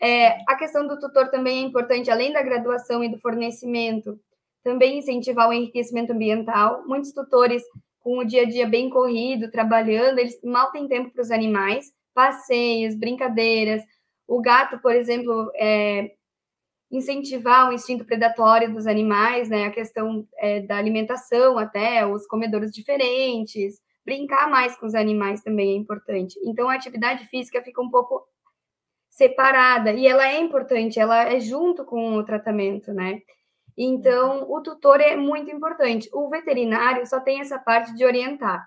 É, 0.00 0.38
a 0.46 0.56
questão 0.56 0.86
do 0.86 0.98
tutor 0.98 1.30
também 1.30 1.58
é 1.58 1.66
importante, 1.66 2.10
além 2.10 2.32
da 2.32 2.42
graduação 2.42 3.02
e 3.02 3.08
do 3.08 3.18
fornecimento, 3.18 4.20
também 4.62 4.98
incentivar 4.98 5.48
o 5.48 5.52
enriquecimento 5.52 6.12
ambiental. 6.12 6.84
Muitos 6.86 7.12
tutores 7.12 7.62
com 8.00 8.18
o 8.18 8.24
dia 8.24 8.42
a 8.42 8.44
dia 8.44 8.66
bem 8.66 8.90
corrido, 8.90 9.50
trabalhando, 9.50 10.18
eles 10.18 10.38
mal 10.44 10.70
têm 10.70 10.86
tempo 10.86 11.10
para 11.10 11.22
os 11.22 11.30
animais, 11.30 11.86
passeios, 12.12 12.94
brincadeiras. 12.94 13.82
O 14.28 14.40
gato, 14.40 14.78
por 14.80 14.92
exemplo, 14.92 15.50
é, 15.54 16.15
incentivar 16.90 17.68
o 17.68 17.72
instinto 17.72 18.04
predatório 18.04 18.72
dos 18.72 18.86
animais, 18.86 19.48
né? 19.48 19.66
A 19.66 19.70
questão 19.70 20.26
é, 20.38 20.60
da 20.60 20.76
alimentação 20.76 21.58
até, 21.58 22.06
os 22.06 22.26
comedores 22.26 22.70
diferentes, 22.70 23.80
brincar 24.04 24.48
mais 24.48 24.76
com 24.76 24.86
os 24.86 24.94
animais 24.94 25.42
também 25.42 25.72
é 25.72 25.76
importante. 25.76 26.38
Então, 26.44 26.68
a 26.68 26.74
atividade 26.74 27.26
física 27.26 27.62
fica 27.62 27.82
um 27.82 27.90
pouco 27.90 28.24
separada 29.10 29.92
e 29.92 30.06
ela 30.06 30.28
é 30.28 30.38
importante, 30.38 31.00
ela 31.00 31.24
é 31.24 31.40
junto 31.40 31.84
com 31.84 32.14
o 32.16 32.24
tratamento, 32.24 32.92
né? 32.92 33.20
Então, 33.76 34.50
o 34.50 34.60
tutor 34.62 35.00
é 35.00 35.16
muito 35.16 35.50
importante. 35.50 36.08
O 36.12 36.28
veterinário 36.28 37.06
só 37.06 37.20
tem 37.20 37.40
essa 37.40 37.58
parte 37.58 37.94
de 37.94 38.04
orientar, 38.04 38.66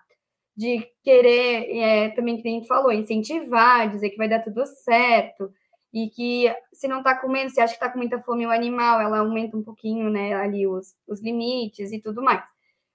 de 0.55 0.85
querer, 1.03 1.77
é, 1.77 2.09
também 2.09 2.37
que 2.41 2.47
a 2.47 2.51
gente 2.51 2.67
falou, 2.67 2.91
incentivar, 2.91 3.89
dizer 3.89 4.09
que 4.09 4.17
vai 4.17 4.27
dar 4.27 4.39
tudo 4.39 4.65
certo, 4.65 5.51
e 5.93 6.09
que 6.09 6.53
se 6.71 6.87
não 6.87 6.99
está 6.99 7.15
comendo, 7.15 7.49
se 7.49 7.59
acha 7.59 7.73
que 7.73 7.77
está 7.77 7.89
com 7.89 7.97
muita 7.97 8.19
fome 8.19 8.45
o 8.45 8.51
animal, 8.51 9.01
ela 9.01 9.19
aumenta 9.19 9.57
um 9.57 9.63
pouquinho, 9.63 10.09
né, 10.09 10.33
ali 10.33 10.67
os, 10.67 10.95
os 11.07 11.21
limites 11.21 11.91
e 11.91 11.99
tudo 11.99 12.21
mais. 12.21 12.43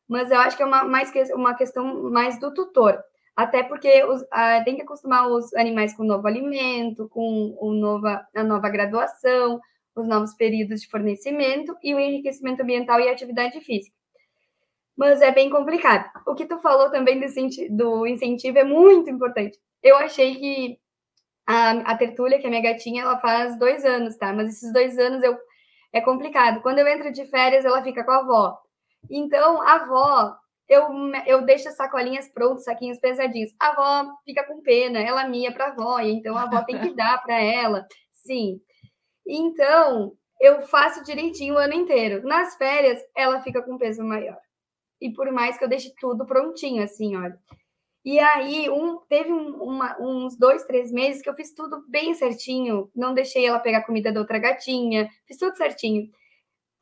Mas 0.08 0.30
eu 0.30 0.38
acho 0.38 0.56
que 0.56 0.62
é 0.62 0.66
uma, 0.66 0.84
mais 0.84 1.10
que, 1.10 1.22
uma 1.34 1.54
questão 1.54 2.10
mais 2.10 2.38
do 2.38 2.52
tutor, 2.54 3.02
até 3.34 3.62
porque 3.62 4.04
os, 4.04 4.24
a, 4.30 4.62
tem 4.62 4.76
que 4.76 4.82
acostumar 4.82 5.28
os 5.28 5.52
animais 5.54 5.94
com 5.96 6.04
o 6.04 6.06
novo 6.06 6.26
alimento, 6.26 7.08
com 7.08 7.56
o 7.60 7.72
nova, 7.72 8.26
a 8.34 8.44
nova 8.44 8.68
graduação, 8.68 9.60
os 9.96 10.06
novos 10.06 10.34
períodos 10.34 10.80
de 10.80 10.88
fornecimento 10.88 11.76
e 11.82 11.94
o 11.94 11.98
enriquecimento 11.98 12.62
ambiental 12.62 13.00
e 13.00 13.08
atividade 13.08 13.60
física. 13.60 13.96
Mas 14.96 15.20
é 15.20 15.32
bem 15.32 15.50
complicado. 15.50 16.08
O 16.26 16.34
que 16.34 16.46
tu 16.46 16.58
falou 16.58 16.90
também 16.90 17.20
do 17.70 18.06
incentivo 18.06 18.58
é 18.58 18.64
muito 18.64 19.10
importante. 19.10 19.58
Eu 19.82 19.96
achei 19.96 20.36
que 20.36 20.78
a, 21.46 21.70
a 21.70 21.96
que 21.98 22.46
é 22.46 22.48
minha 22.48 22.62
gatinha, 22.62 23.02
ela 23.02 23.18
faz 23.18 23.58
dois 23.58 23.84
anos, 23.84 24.16
tá? 24.16 24.32
Mas 24.32 24.48
esses 24.48 24.72
dois 24.72 24.98
anos 24.98 25.22
eu 25.22 25.36
é 25.92 26.00
complicado. 26.00 26.60
Quando 26.60 26.80
eu 26.80 26.88
entro 26.88 27.12
de 27.12 27.24
férias, 27.26 27.64
ela 27.64 27.82
fica 27.82 28.02
com 28.04 28.10
a 28.10 28.18
avó. 28.18 28.58
Então, 29.08 29.62
a 29.62 29.74
avó, 29.74 30.36
eu, 30.68 30.88
eu 31.24 31.42
deixo 31.44 31.68
as 31.68 31.76
sacolinhas 31.76 32.28
prontas, 32.28 32.64
saquinhos 32.64 32.98
pesadinhos. 32.98 33.52
A 33.60 33.68
avó 33.68 34.12
fica 34.24 34.44
com 34.44 34.60
pena, 34.60 34.98
ela 34.98 35.28
mia 35.28 35.52
para 35.52 35.66
a 35.66 35.68
avó, 35.68 36.00
então 36.00 36.36
a 36.36 36.42
avó 36.42 36.62
tem 36.64 36.80
que 36.80 36.94
dar 36.96 37.22
para 37.22 37.40
ela. 37.40 37.86
Sim. 38.12 38.60
Então, 39.26 40.12
eu 40.40 40.62
faço 40.62 41.04
direitinho 41.04 41.54
o 41.54 41.58
ano 41.58 41.74
inteiro. 41.74 42.26
Nas 42.26 42.56
férias, 42.56 43.00
ela 43.16 43.40
fica 43.40 43.62
com 43.62 43.78
peso 43.78 44.02
maior. 44.02 44.38
E 45.00 45.12
por 45.12 45.30
mais 45.30 45.56
que 45.56 45.64
eu 45.64 45.68
deixe 45.68 45.94
tudo 46.00 46.26
prontinho, 46.26 46.82
assim, 46.82 47.16
olha. 47.16 47.38
E 48.04 48.18
aí, 48.18 48.68
um, 48.68 48.98
teve 49.08 49.32
um, 49.32 49.62
uma, 49.62 49.96
uns 49.98 50.36
dois, 50.36 50.64
três 50.64 50.92
meses 50.92 51.22
que 51.22 51.28
eu 51.28 51.34
fiz 51.34 51.54
tudo 51.54 51.84
bem 51.88 52.12
certinho. 52.14 52.90
Não 52.94 53.14
deixei 53.14 53.46
ela 53.46 53.58
pegar 53.58 53.84
comida 53.84 54.12
da 54.12 54.20
outra 54.20 54.38
gatinha. 54.38 55.08
Fiz 55.26 55.38
tudo 55.38 55.56
certinho. 55.56 56.10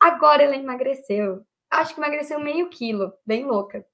Agora 0.01 0.43
ela 0.43 0.57
emagreceu. 0.57 1.45
Acho 1.71 1.95
que 1.95 2.01
emagreceu 2.01 2.41
meio 2.41 2.69
quilo. 2.69 3.13
Bem 3.25 3.45
louca. 3.45 3.87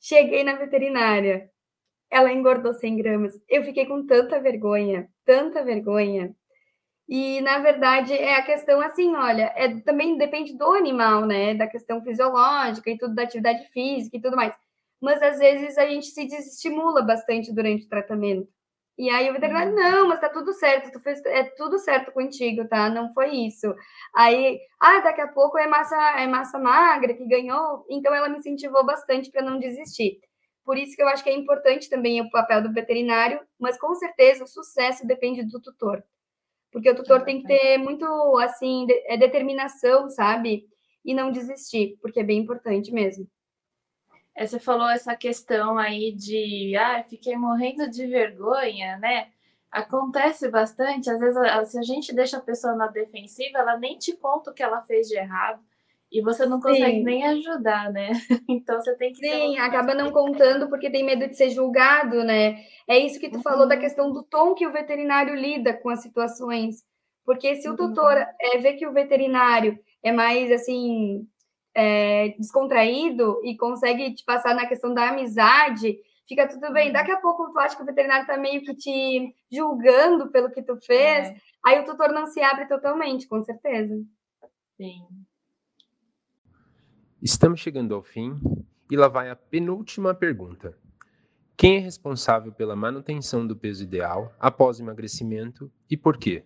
Cheguei 0.00 0.42
na 0.42 0.54
veterinária. 0.54 1.50
Ela 2.10 2.32
engordou 2.32 2.72
100 2.74 2.96
gramas. 2.96 3.40
Eu 3.48 3.62
fiquei 3.62 3.86
com 3.86 4.06
tanta 4.06 4.40
vergonha, 4.40 5.08
tanta 5.24 5.62
vergonha. 5.62 6.34
E, 7.08 7.40
na 7.40 7.58
verdade, 7.58 8.14
é 8.14 8.36
a 8.36 8.42
questão 8.42 8.80
assim, 8.80 9.14
olha, 9.16 9.52
é, 9.56 9.80
também 9.80 10.16
depende 10.16 10.56
do 10.56 10.72
animal, 10.74 11.26
né? 11.26 11.54
Da 11.54 11.66
questão 11.66 12.02
fisiológica 12.02 12.90
e 12.90 12.96
tudo, 12.96 13.14
da 13.14 13.22
atividade 13.24 13.66
física 13.72 14.16
e 14.16 14.20
tudo 14.20 14.36
mais. 14.36 14.54
Mas, 15.00 15.22
às 15.22 15.38
vezes, 15.38 15.78
a 15.78 15.86
gente 15.86 16.06
se 16.06 16.26
desestimula 16.26 17.02
bastante 17.02 17.54
durante 17.54 17.86
o 17.86 17.88
tratamento. 17.88 18.48
E 19.00 19.08
aí 19.08 19.30
o 19.30 19.32
veterinário, 19.32 19.72
uhum. 19.72 19.78
não, 19.78 20.08
mas 20.08 20.20
tá 20.20 20.28
tudo 20.28 20.52
certo, 20.52 20.92
tu 20.92 21.00
fez, 21.00 21.24
é 21.24 21.44
tudo 21.56 21.78
certo 21.78 22.12
contigo, 22.12 22.68
tá? 22.68 22.90
Não 22.90 23.10
foi 23.14 23.30
isso. 23.34 23.74
Aí, 24.14 24.60
ah, 24.78 25.00
daqui 25.00 25.22
a 25.22 25.28
pouco 25.28 25.56
é 25.56 25.66
massa, 25.66 25.96
é 26.18 26.26
massa 26.26 26.58
magra 26.58 27.14
que 27.14 27.26
ganhou, 27.26 27.86
então 27.88 28.14
ela 28.14 28.28
me 28.28 28.36
incentivou 28.36 28.84
bastante 28.84 29.30
para 29.30 29.40
não 29.40 29.58
desistir. 29.58 30.20
Por 30.66 30.76
isso 30.76 30.94
que 30.94 31.02
eu 31.02 31.08
acho 31.08 31.24
que 31.24 31.30
é 31.30 31.34
importante 31.34 31.88
também 31.88 32.20
o 32.20 32.30
papel 32.30 32.62
do 32.62 32.74
veterinário, 32.74 33.40
mas 33.58 33.78
com 33.78 33.94
certeza 33.94 34.44
o 34.44 34.46
sucesso 34.46 35.06
depende 35.06 35.42
do 35.44 35.62
tutor. 35.62 36.04
Porque 36.70 36.90
o 36.90 36.94
tutor 36.94 37.24
tem 37.24 37.40
que 37.40 37.48
ter 37.48 37.78
muito, 37.78 38.04
assim, 38.38 38.84
de, 38.84 38.92
é 39.06 39.16
determinação, 39.16 40.10
sabe? 40.10 40.66
E 41.02 41.14
não 41.14 41.32
desistir, 41.32 41.96
porque 42.02 42.20
é 42.20 42.24
bem 42.24 42.40
importante 42.40 42.92
mesmo. 42.92 43.26
É, 44.36 44.46
você 44.46 44.58
falou 44.58 44.88
essa 44.88 45.16
questão 45.16 45.78
aí 45.78 46.12
de, 46.12 46.76
ah, 46.76 47.02
fiquei 47.02 47.36
morrendo 47.36 47.90
de 47.90 48.06
vergonha, 48.06 48.96
né? 48.98 49.28
Acontece 49.70 50.48
bastante, 50.50 51.10
às 51.10 51.20
vezes, 51.20 51.38
se 51.70 51.78
a 51.78 51.82
gente 51.82 52.14
deixa 52.14 52.38
a 52.38 52.42
pessoa 52.42 52.74
na 52.74 52.88
defensiva, 52.88 53.58
ela 53.58 53.76
nem 53.78 53.98
te 53.98 54.16
conta 54.16 54.50
o 54.50 54.54
que 54.54 54.62
ela 54.62 54.82
fez 54.82 55.08
de 55.08 55.16
errado. 55.16 55.62
E 56.12 56.20
você 56.20 56.44
não 56.44 56.60
consegue 56.60 56.98
Sim. 56.98 57.04
nem 57.04 57.24
ajudar, 57.24 57.92
né? 57.92 58.10
Então 58.48 58.80
você 58.80 58.96
tem 58.96 59.12
que. 59.12 59.18
Sim, 59.18 59.58
acaba 59.58 59.94
não 59.94 60.10
contando 60.10 60.68
porque 60.68 60.90
tem 60.90 61.04
medo 61.04 61.28
de 61.28 61.36
ser 61.36 61.50
julgado, 61.50 62.24
né? 62.24 62.64
É 62.88 62.98
isso 62.98 63.20
que 63.20 63.30
tu 63.30 63.36
uhum. 63.36 63.42
falou 63.42 63.68
da 63.68 63.76
questão 63.76 64.12
do 64.12 64.24
tom 64.24 64.54
que 64.54 64.66
o 64.66 64.72
veterinário 64.72 65.34
lida 65.36 65.72
com 65.72 65.88
as 65.88 66.02
situações. 66.02 66.84
Porque 67.24 67.54
se 67.56 67.68
o 67.68 67.76
tutor 67.76 68.16
uhum. 68.16 68.24
é, 68.40 68.58
vê 68.58 68.72
que 68.72 68.86
o 68.86 68.92
veterinário 68.92 69.78
é 70.02 70.10
mais 70.10 70.50
assim 70.50 71.28
é, 71.74 72.34
descontraído 72.38 73.40
e 73.44 73.56
consegue 73.56 74.14
te 74.14 74.24
passar 74.24 74.54
na 74.54 74.66
questão 74.66 74.92
da 74.92 75.08
amizade, 75.10 75.98
fica 76.28 76.48
tudo 76.48 76.72
bem. 76.72 76.88
Uhum. 76.88 76.92
Daqui 76.92 77.10
a 77.10 77.20
pouco 77.20 77.50
tu 77.52 77.58
acha 77.58 77.76
que 77.76 77.82
o 77.82 77.86
veterinário 77.86 78.26
tá 78.26 78.36
meio 78.36 78.62
que 78.62 78.74
te 78.74 79.34
julgando 79.50 80.30
pelo 80.30 80.50
que 80.50 80.62
tu 80.62 80.76
fez, 80.76 81.28
é. 81.28 81.36
aí 81.64 81.80
o 81.80 81.84
tutor 81.84 82.12
não 82.12 82.26
se 82.26 82.40
abre 82.42 82.66
totalmente, 82.66 83.26
com 83.26 83.42
certeza. 83.42 84.02
Sim. 84.76 85.06
Estamos 87.22 87.60
chegando 87.60 87.94
ao 87.94 88.02
fim 88.02 88.40
e 88.90 88.96
lá 88.96 89.06
vai 89.06 89.28
a 89.30 89.36
penúltima 89.36 90.14
pergunta. 90.14 90.76
Quem 91.56 91.76
é 91.76 91.78
responsável 91.78 92.50
pela 92.50 92.74
manutenção 92.74 93.46
do 93.46 93.54
peso 93.54 93.82
ideal 93.82 94.34
após 94.40 94.78
o 94.78 94.82
emagrecimento 94.82 95.70
e 95.90 95.96
por 95.96 96.16
quê? 96.16 96.42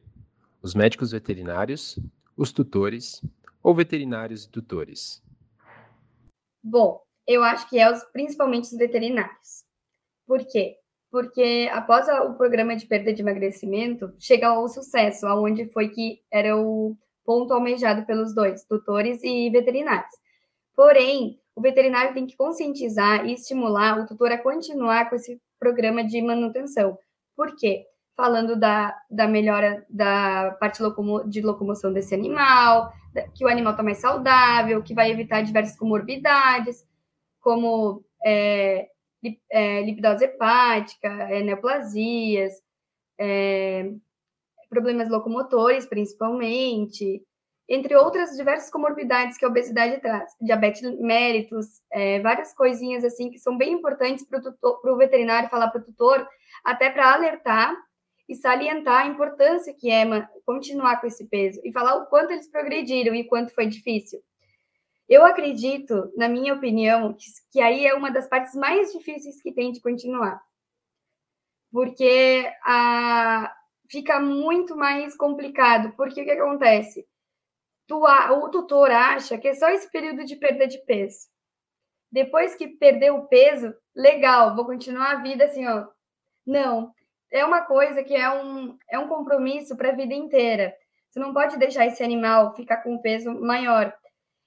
Os 0.61 0.75
médicos 0.75 1.13
veterinários, 1.13 1.97
os 2.37 2.51
tutores 2.51 3.23
ou 3.65 3.75
veterinários 3.75 4.45
e 4.45 4.51
tutores? 4.51 5.21
Bom, 6.63 7.03
eu 7.27 7.43
acho 7.43 7.69
que 7.69 7.81
é 7.81 7.91
os, 7.91 8.05
principalmente 8.13 8.65
os 8.65 8.79
veterinários. 8.79 9.65
Por 10.25 10.47
quê? 10.47 10.79
porque 11.15 11.71
após 11.73 12.09
o 12.09 12.35
programa 12.35 12.75
de 12.75 12.87
perda 12.87 13.13
de 13.13 13.23
emagrecimento, 13.23 14.13
chega 14.19 14.49
ao 14.49 14.67
sucesso, 14.67 15.29
aonde 15.29 15.65
foi 15.67 15.89
que 15.91 16.19
era 16.29 16.57
o 16.57 16.97
ponto 17.25 17.55
almejado 17.55 18.05
pelos 18.05 18.35
dois, 18.35 18.65
tutores 18.65 19.23
e 19.23 19.49
veterinários. 19.49 20.13
Porém, 20.75 21.39
o 21.55 21.61
veterinário 21.61 22.13
tem 22.15 22.27
que 22.27 22.37
conscientizar 22.37 23.25
e 23.27 23.35
estimular 23.35 24.01
o 24.01 24.07
tutor 24.07 24.33
a 24.33 24.43
continuar 24.43 25.09
com 25.09 25.15
esse 25.15 25.41
programa 25.57 26.03
de 26.03 26.21
manutenção. 26.21 26.99
Por 27.37 27.55
quê? 27.55 27.85
Falando 28.17 28.59
da, 28.59 28.93
da 29.09 29.29
melhora 29.29 29.87
da 29.89 30.57
parte 30.59 30.83
locomo, 30.83 31.23
de 31.29 31.41
locomoção 31.43 31.93
desse 31.93 32.13
animal, 32.13 32.93
que 33.35 33.45
o 33.45 33.49
animal 33.49 33.73
está 33.73 33.83
mais 33.83 33.99
saudável, 33.99 34.83
que 34.83 34.95
vai 34.95 35.11
evitar 35.11 35.43
diversas 35.43 35.77
comorbidades, 35.77 36.85
como 37.41 38.05
é, 38.25 38.89
é, 39.51 39.83
lipidose 39.83 40.25
hepática, 40.25 41.09
é, 41.09 41.43
neoplasias, 41.43 42.55
é, 43.19 43.93
problemas 44.69 45.09
locomotores, 45.09 45.87
principalmente, 45.87 47.23
entre 47.69 47.95
outras 47.97 48.37
diversas 48.37 48.71
comorbidades 48.71 49.39
que 49.39 49.45
a 49.45 49.49
obesidade 49.49 50.01
traz, 50.01 50.33
diabetes 50.41 50.83
mellitus, 51.01 51.81
é, 51.91 52.21
várias 52.21 52.53
coisinhas 52.55 53.05
assim 53.05 53.31
que 53.31 53.39
são 53.39 53.57
bem 53.57 53.73
importantes 53.73 54.27
para 54.27 54.93
o 54.93 54.97
veterinário 54.97 55.49
falar 55.49 55.69
para 55.71 55.81
o 55.81 55.85
tutor, 55.85 56.27
até 56.65 56.91
para 56.91 57.15
alertar 57.15 57.75
e 58.29 58.35
salientar 58.35 59.03
a 59.03 59.07
importância 59.07 59.75
que 59.75 59.91
é 59.91 60.05
continuar 60.47 61.01
com 61.01 61.07
esse 61.07 61.27
peso 61.27 61.61
e 61.65 61.73
falar 61.73 61.97
o 61.97 62.07
quanto 62.07 62.33
eles 62.33 62.49
progrediram 62.49 63.15
e 63.15 63.25
quanto 63.25 63.55
foi 63.55 63.67
difícil. 63.67 64.21
Eu 65.09 65.25
acredito, 65.25 66.11
na 66.17 66.29
minha 66.29 66.55
opinião, 66.55 67.13
que, 67.13 67.27
que 67.53 67.61
aí 67.61 67.87
é 67.87 67.95
uma 67.95 68.11
das 68.11 68.27
partes 68.27 68.55
mais 68.55 68.93
difíceis 68.93 69.43
que 69.43 69.53
tem 69.53 69.71
de 69.71 69.81
continuar. 69.81 70.41
Porque 71.71 72.51
a, 72.65 73.55
fica 73.91 74.19
muito 74.21 74.77
mais 74.77 75.17
complicado. 75.17 75.93
Porque 75.97 76.23
o 76.23 76.25
que 76.25 76.31
acontece? 76.31 77.07
Tu, 77.87 77.97
o 77.97 78.49
tutor 78.49 78.91
acha 78.91 79.37
que 79.37 79.49
é 79.49 79.55
só 79.55 79.69
esse 79.69 79.91
período 79.91 80.25
de 80.25 80.37
perda 80.37 80.67
de 80.67 80.79
peso. 80.87 81.29
Depois 82.11 82.55
que 82.55 82.69
perdeu 82.69 83.17
o 83.17 83.27
peso, 83.27 83.75
legal, 83.95 84.55
vou 84.55 84.65
continuar 84.65 85.13
a 85.13 85.23
vida 85.23 85.45
assim, 85.45 85.67
ó. 85.67 85.87
Não, 86.47 86.95
é 87.35 87.45
uma 87.45 87.63
coisa 87.63 88.05
que 88.05 88.15
é 88.15 88.31
um, 88.31 88.79
é 88.89 88.97
um 88.99 89.09
compromisso 89.09 89.77
para 89.77 89.91
a 89.91 89.95
vida 89.95 90.15
inteira. 90.15 90.73
Você 91.11 91.19
não 91.19 91.35
pode 91.35 91.59
deixar 91.59 91.85
esse 91.85 92.03
animal 92.03 92.55
ficar 92.55 92.79
com 92.79 92.95
um 92.95 92.99
peso 92.99 93.35
maior. 93.41 93.93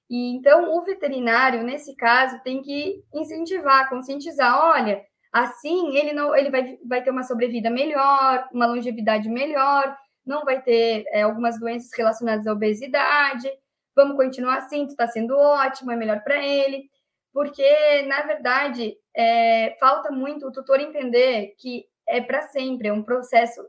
E 0.10 0.34
então 0.34 0.74
o 0.78 0.82
veterinário, 0.84 1.64
nesse 1.64 1.96
caso, 1.98 2.42
tem 2.44 2.62
que 2.62 3.04
incentivar, 3.14 3.90
conscientizar, 3.90 4.58
olha, 4.58 5.04
assim 5.34 5.98
ele 5.98 6.14
não 6.14 6.34
ele 6.34 6.50
vai, 6.50 6.78
vai 6.86 7.04
ter 7.04 7.12
uma 7.12 7.24
sobrevida 7.24 7.70
melhor, 7.70 8.48
uma 8.54 8.66
longevidade 8.66 9.28
melhor, 9.28 9.96
não 10.26 10.46
vai 10.46 10.62
ter 10.62 11.04
é, 11.10 11.24
algumas 11.24 11.60
doenças 11.60 11.92
relacionadas 11.96 12.48
à 12.48 12.54
obesidade. 12.54 13.52
Vamos 13.94 14.16
continuar 14.16 14.60
assim, 14.60 14.86
tu 14.86 14.92
está 14.92 15.08
sendo 15.08 15.38
ótimo, 15.38 15.92
é 15.92 15.96
melhor 15.98 16.24
para 16.24 16.42
ele. 16.42 16.90
Porque, 17.34 18.02
na 18.04 18.22
verdade, 18.22 18.96
é, 19.14 19.76
falta 19.80 20.10
muito 20.10 20.48
o 20.48 20.52
tutor 20.52 20.80
entender 20.80 21.54
que 21.58 21.86
é 22.08 22.22
para 22.22 22.44
sempre, 22.44 22.88
é 22.88 22.94
um 22.94 23.04
processo 23.04 23.62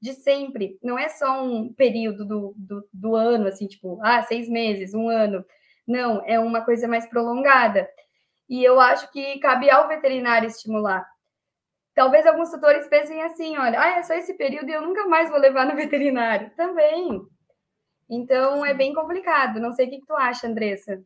de 0.00 0.12
sempre, 0.12 0.78
não 0.82 0.98
é 0.98 1.08
só 1.08 1.42
um 1.42 1.72
período 1.72 2.26
do, 2.26 2.54
do, 2.56 2.88
do 2.92 3.16
ano, 3.16 3.48
assim, 3.48 3.66
tipo, 3.66 3.98
ah, 4.02 4.22
seis 4.22 4.48
meses, 4.48 4.94
um 4.94 5.08
ano 5.08 5.44
não, 5.86 6.22
é 6.26 6.38
uma 6.38 6.64
coisa 6.64 6.88
mais 6.88 7.06
prolongada. 7.06 7.88
E 8.48 8.62
eu 8.62 8.80
acho 8.80 9.10
que 9.12 9.38
cabe 9.38 9.70
ao 9.70 9.88
veterinário 9.88 10.48
estimular. 10.48 11.06
Talvez 11.94 12.26
alguns 12.26 12.50
tutores 12.50 12.88
pensem 12.88 13.22
assim: 13.22 13.56
olha, 13.56 13.80
ah, 13.80 13.98
é 13.98 14.02
só 14.02 14.14
esse 14.14 14.34
período 14.34 14.68
e 14.68 14.72
eu 14.72 14.82
nunca 14.82 15.06
mais 15.06 15.30
vou 15.30 15.38
levar 15.38 15.66
no 15.66 15.76
veterinário. 15.76 16.50
Também. 16.56 17.20
Então 18.10 18.64
é 18.64 18.74
bem 18.74 18.92
complicado. 18.92 19.60
Não 19.60 19.72
sei 19.72 19.86
o 19.86 19.90
que, 19.90 20.00
que 20.00 20.06
tu 20.06 20.14
acha, 20.14 20.46
Andressa. 20.46 21.02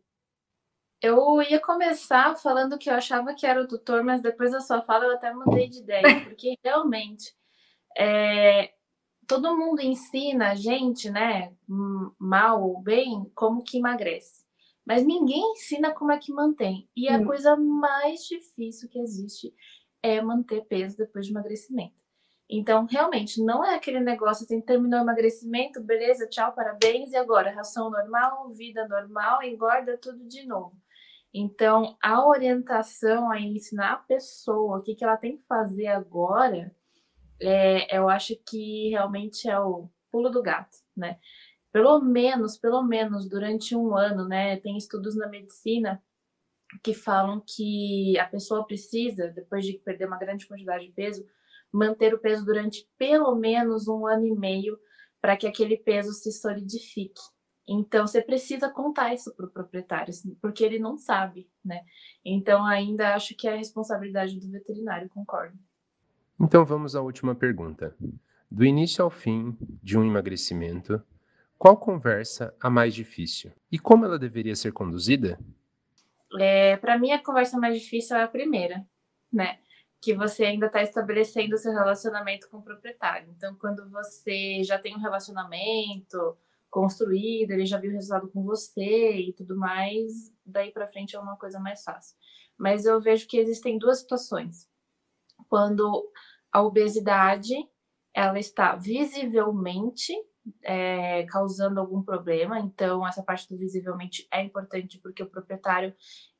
Eu 1.02 1.40
ia 1.42 1.58
começar 1.58 2.36
falando 2.36 2.76
que 2.78 2.90
eu 2.90 2.94
achava 2.94 3.34
que 3.34 3.46
era 3.46 3.62
o 3.62 3.66
tutor, 3.66 4.04
mas 4.04 4.20
depois 4.20 4.52
da 4.52 4.60
sua 4.60 4.82
fala 4.82 5.06
eu 5.06 5.14
até 5.14 5.32
mudei 5.32 5.68
de 5.68 5.78
ideia, 5.78 6.02
porque 6.24 6.58
realmente 6.62 7.34
é, 7.96 8.72
todo 9.26 9.56
mundo 9.56 9.80
ensina 9.80 10.50
a 10.50 10.54
gente, 10.54 11.10
né, 11.10 11.54
mal 12.18 12.62
ou 12.62 12.80
bem, 12.80 13.30
como 13.34 13.62
que 13.62 13.78
emagrece. 13.78 14.44
Mas 14.84 15.04
ninguém 15.04 15.52
ensina 15.52 15.92
como 15.92 16.10
é 16.10 16.18
que 16.18 16.32
mantém. 16.32 16.88
E 16.96 17.08
a 17.08 17.16
hum. 17.16 17.24
coisa 17.24 17.56
mais 17.56 18.26
difícil 18.26 18.88
que 18.88 18.98
existe 18.98 19.54
é 20.02 20.20
manter 20.20 20.64
peso 20.64 20.96
depois 20.96 21.26
de 21.26 21.32
emagrecimento. 21.32 22.00
Então, 22.48 22.86
realmente, 22.86 23.40
não 23.40 23.64
é 23.64 23.76
aquele 23.76 24.00
negócio 24.00 24.44
assim, 24.44 24.60
terminou 24.60 24.98
o 24.98 25.02
emagrecimento, 25.04 25.80
beleza, 25.80 26.26
tchau, 26.26 26.52
parabéns, 26.52 27.12
e 27.12 27.16
agora? 27.16 27.52
Ração 27.52 27.88
normal, 27.88 28.50
vida 28.50 28.88
normal, 28.88 29.40
engorda 29.44 29.96
tudo 29.96 30.26
de 30.26 30.44
novo. 30.44 30.76
Então, 31.32 31.96
a 32.02 32.26
orientação 32.26 33.30
a 33.30 33.40
ensinar 33.40 33.92
a 33.92 33.96
pessoa 33.98 34.78
o 34.78 34.82
que, 34.82 34.94
que 34.94 35.04
ela 35.04 35.16
tem 35.16 35.36
que 35.36 35.44
fazer 35.46 35.86
agora, 35.86 36.74
é, 37.40 37.96
eu 37.96 38.08
acho 38.08 38.36
que 38.48 38.90
realmente 38.90 39.48
é 39.48 39.58
o 39.58 39.88
pulo 40.10 40.28
do 40.30 40.42
gato, 40.42 40.76
né? 40.96 41.18
pelo 41.72 42.00
menos, 42.00 42.58
pelo 42.58 42.82
menos 42.82 43.28
durante 43.28 43.76
um 43.76 43.96
ano, 43.96 44.26
né? 44.26 44.56
Tem 44.58 44.76
estudos 44.76 45.16
na 45.16 45.28
medicina 45.28 46.02
que 46.82 46.94
falam 46.94 47.42
que 47.46 48.18
a 48.18 48.26
pessoa 48.26 48.66
precisa, 48.66 49.28
depois 49.28 49.64
de 49.64 49.74
perder 49.78 50.06
uma 50.06 50.18
grande 50.18 50.46
quantidade 50.46 50.86
de 50.86 50.92
peso, 50.92 51.24
manter 51.72 52.14
o 52.14 52.18
peso 52.18 52.44
durante 52.44 52.88
pelo 52.98 53.34
menos 53.36 53.88
um 53.88 54.06
ano 54.06 54.26
e 54.26 54.34
meio 54.34 54.78
para 55.20 55.36
que 55.36 55.46
aquele 55.46 55.76
peso 55.76 56.12
se 56.12 56.32
solidifique. 56.32 57.20
Então, 57.68 58.06
você 58.06 58.20
precisa 58.20 58.68
contar 58.68 59.14
isso 59.14 59.34
para 59.34 59.46
o 59.46 59.50
proprietário, 59.50 60.10
assim, 60.10 60.34
porque 60.42 60.64
ele 60.64 60.78
não 60.78 60.96
sabe, 60.96 61.48
né? 61.64 61.82
Então, 62.24 62.64
ainda 62.64 63.14
acho 63.14 63.34
que 63.36 63.46
é 63.46 63.52
a 63.52 63.56
responsabilidade 63.56 64.38
do 64.38 64.50
veterinário, 64.50 65.08
concordo. 65.08 65.56
Então, 66.40 66.64
vamos 66.64 66.96
à 66.96 67.00
última 67.00 67.34
pergunta. 67.34 67.94
Do 68.50 68.64
início 68.64 69.04
ao 69.04 69.10
fim 69.10 69.56
de 69.82 69.96
um 69.96 70.04
emagrecimento, 70.04 71.00
qual 71.56 71.76
conversa 71.76 72.54
a 72.58 72.70
mais 72.70 72.94
difícil? 72.94 73.52
E 73.70 73.78
como 73.78 74.04
ela 74.04 74.18
deveria 74.18 74.56
ser 74.56 74.72
conduzida? 74.72 75.38
É, 76.38 76.76
Para 76.78 76.98
mim, 76.98 77.12
a 77.12 77.22
conversa 77.22 77.58
mais 77.58 77.78
difícil 77.78 78.16
é 78.16 78.22
a 78.22 78.28
primeira, 78.28 78.84
né? 79.32 79.58
Que 80.00 80.14
você 80.14 80.44
ainda 80.44 80.66
está 80.66 80.82
estabelecendo 80.82 81.58
seu 81.58 81.72
relacionamento 81.72 82.48
com 82.48 82.56
o 82.56 82.62
proprietário. 82.62 83.28
Então, 83.36 83.54
quando 83.54 83.88
você 83.90 84.64
já 84.64 84.78
tem 84.78 84.96
um 84.96 85.00
relacionamento 85.00 86.36
construído, 86.70 87.50
ele 87.50 87.66
já 87.66 87.78
viu 87.78 87.90
o 87.90 87.94
resultado 87.94 88.30
com 88.30 88.42
você 88.42 89.16
e 89.16 89.32
tudo 89.32 89.56
mais, 89.56 90.32
daí 90.46 90.70
para 90.70 90.90
frente 90.90 91.16
é 91.16 91.20
uma 91.20 91.36
coisa 91.36 91.58
mais 91.58 91.82
fácil. 91.82 92.16
Mas 92.58 92.84
eu 92.84 93.00
vejo 93.00 93.26
que 93.26 93.38
existem 93.38 93.78
duas 93.78 94.00
situações. 94.00 94.68
Quando 95.48 96.10
a 96.52 96.62
obesidade 96.62 97.54
ela 98.14 98.38
está 98.38 98.74
visivelmente 98.76 100.12
é, 100.62 101.24
causando 101.24 101.80
algum 101.80 102.02
problema. 102.02 102.58
Então, 102.58 103.06
essa 103.06 103.22
parte 103.22 103.48
do 103.48 103.56
visivelmente 103.56 104.26
é 104.32 104.42
importante 104.42 104.98
porque 104.98 105.22
o 105.22 105.30
proprietário 105.30 105.94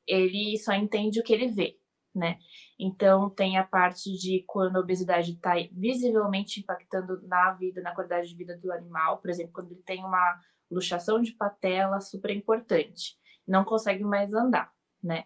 ele 0.07 0.57
só 0.57 0.73
entende 0.73 1.19
o 1.19 1.23
que 1.23 1.33
ele 1.33 1.47
vê, 1.47 1.77
né? 2.13 2.37
Então, 2.79 3.29
tem 3.29 3.57
a 3.57 3.63
parte 3.63 4.11
de 4.17 4.43
quando 4.47 4.77
a 4.77 4.79
obesidade 4.79 5.31
está 5.31 5.53
visivelmente 5.71 6.59
impactando 6.59 7.21
na 7.27 7.53
vida, 7.53 7.81
na 7.81 7.93
qualidade 7.93 8.29
de 8.29 8.35
vida 8.35 8.57
do 8.57 8.71
animal, 8.71 9.19
por 9.19 9.29
exemplo, 9.29 9.53
quando 9.53 9.71
ele 9.71 9.83
tem 9.83 10.03
uma 10.03 10.39
luxação 10.69 11.21
de 11.21 11.33
patela 11.33 11.99
super 11.99 12.31
importante, 12.31 13.17
não 13.47 13.63
consegue 13.63 14.03
mais 14.03 14.33
andar, 14.33 14.71
né? 15.03 15.23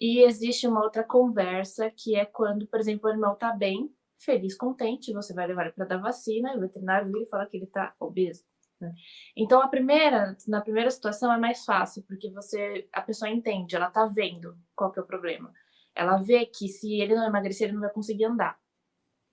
E 0.00 0.20
existe 0.20 0.66
uma 0.66 0.82
outra 0.82 1.02
conversa 1.02 1.90
que 1.90 2.14
é 2.14 2.24
quando, 2.24 2.66
por 2.66 2.78
exemplo, 2.78 3.08
o 3.08 3.12
animal 3.12 3.34
está 3.34 3.52
bem, 3.52 3.90
feliz, 4.18 4.56
contente, 4.56 5.12
você 5.12 5.32
vai 5.34 5.46
levar 5.46 5.64
ele 5.64 5.72
para 5.72 5.86
dar 5.86 5.98
vacina 5.98 6.52
e 6.52 6.56
o 6.56 6.60
veterinário 6.60 7.10
vira 7.10 7.24
e 7.24 7.28
fala 7.28 7.46
que 7.46 7.56
ele 7.56 7.64
está 7.64 7.94
obeso. 7.98 8.44
Né? 8.80 8.92
Então, 9.36 9.60
a 9.62 9.68
primeira, 9.68 10.36
na 10.46 10.60
primeira 10.60 10.90
situação 10.90 11.32
é 11.32 11.38
mais 11.38 11.64
fácil, 11.64 12.02
porque 12.06 12.30
você, 12.30 12.88
a 12.92 13.00
pessoa 13.00 13.30
entende, 13.30 13.76
ela 13.76 13.88
está 13.88 14.06
vendo 14.06 14.56
qual 14.74 14.92
que 14.92 14.98
é 14.98 15.02
o 15.02 15.06
problema. 15.06 15.52
Ela 15.96 16.18
vê 16.18 16.46
que 16.46 16.68
se 16.68 17.00
ele 17.00 17.14
não 17.14 17.26
emagrecer, 17.26 17.66
ele 17.66 17.74
não 17.74 17.80
vai 17.80 17.92
conseguir 17.92 18.24
andar. 18.24 18.58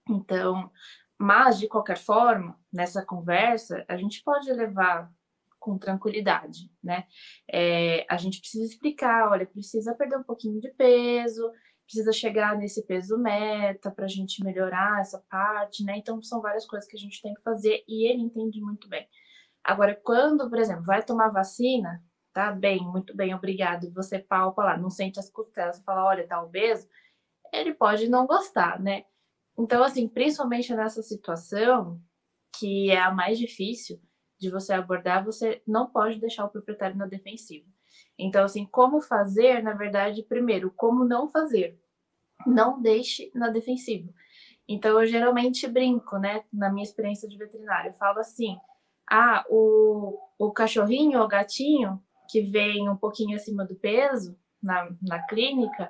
Então, 0.10 0.72
mas 1.18 1.60
de 1.60 1.68
qualquer 1.68 1.98
forma, 1.98 2.60
nessa 2.72 3.06
conversa, 3.06 3.86
a 3.88 3.96
gente 3.98 4.24
pode 4.24 4.52
levar 4.52 5.12
com 5.60 5.78
tranquilidade, 5.78 6.70
né? 6.84 7.06
É, 7.50 8.06
a 8.10 8.18
gente 8.18 8.40
precisa 8.40 8.66
explicar, 8.66 9.30
olha, 9.30 9.46
precisa 9.46 9.96
perder 9.96 10.18
um 10.18 10.24
pouquinho 10.24 10.60
de 10.60 10.70
peso, 10.74 11.50
precisa 11.86 12.12
chegar 12.12 12.58
nesse 12.58 12.86
peso 12.86 13.18
meta 13.18 13.90
para 13.90 14.06
a 14.06 14.10
gente 14.10 14.44
melhorar 14.44 15.00
essa 15.00 15.24
parte, 15.30 15.84
né? 15.84 15.98
Então 15.98 16.22
são 16.22 16.42
várias 16.42 16.66
coisas 16.66 16.90
que 16.90 16.98
a 16.98 17.00
gente 17.00 17.22
tem 17.22 17.34
que 17.34 17.42
fazer 17.42 17.84
e 17.88 18.10
ele 18.10 18.22
entende 18.22 18.60
muito 18.60 18.90
bem. 18.90 19.08
Agora, 19.64 19.96
quando, 20.04 20.50
por 20.50 20.60
exemplo, 20.60 20.84
vai 20.84 21.02
tomar 21.02 21.30
vacina, 21.30 22.04
tá 22.34 22.52
bem, 22.52 22.84
muito 22.84 23.16
bem, 23.16 23.34
obrigado, 23.34 23.92
você 23.94 24.18
palpa 24.20 24.64
lá, 24.64 24.78
não 24.78 24.90
sente 24.90 25.20
as 25.20 25.30
costelas, 25.30 25.80
fala, 25.84 26.06
olha, 26.06 26.28
tá 26.28 26.42
obeso, 26.42 26.88
ele 27.52 27.74
pode 27.74 28.10
não 28.10 28.26
gostar, 28.26 28.80
né? 28.82 29.06
Então, 29.58 29.84
assim, 29.84 30.08
principalmente 30.08 30.74
nessa 30.74 31.04
situação, 31.04 32.02
que 32.58 32.90
é 32.90 33.00
a 33.00 33.12
mais 33.12 33.38
difícil 33.38 34.02
de 34.40 34.50
você 34.50 34.74
abordar, 34.74 35.24
você 35.24 35.62
não 35.66 35.88
pode 35.88 36.20
deixar 36.20 36.46
o 36.46 36.50
proprietário 36.50 36.98
na 36.98 37.06
defensiva. 37.06 37.68
Então, 38.18 38.44
assim, 38.44 38.66
como 38.66 39.00
fazer, 39.00 39.62
na 39.62 39.74
verdade, 39.74 40.24
primeiro, 40.24 40.72
como 40.72 41.06
não 41.06 41.30
fazer. 41.30 41.80
Não 42.46 42.82
deixe 42.82 43.32
na 43.36 43.50
defensiva. 43.50 44.12
Então, 44.68 45.00
eu 45.00 45.08
geralmente 45.08 45.68
brinco, 45.68 46.18
né, 46.18 46.44
na 46.52 46.72
minha 46.72 46.84
experiência 46.84 47.30
de 47.30 47.38
veterinário, 47.38 47.92
eu 47.92 47.94
falo 47.94 48.20
assim, 48.20 48.58
ah, 49.10 49.46
o, 49.50 50.18
o 50.38 50.52
cachorrinho 50.52 51.22
ou 51.22 51.28
gatinho 51.28 52.02
que 52.30 52.42
vem 52.42 52.90
um 52.90 52.96
pouquinho 52.96 53.36
acima 53.36 53.66
do 53.66 53.76
peso 53.76 54.38
na, 54.62 54.90
na 55.02 55.22
clínica, 55.28 55.90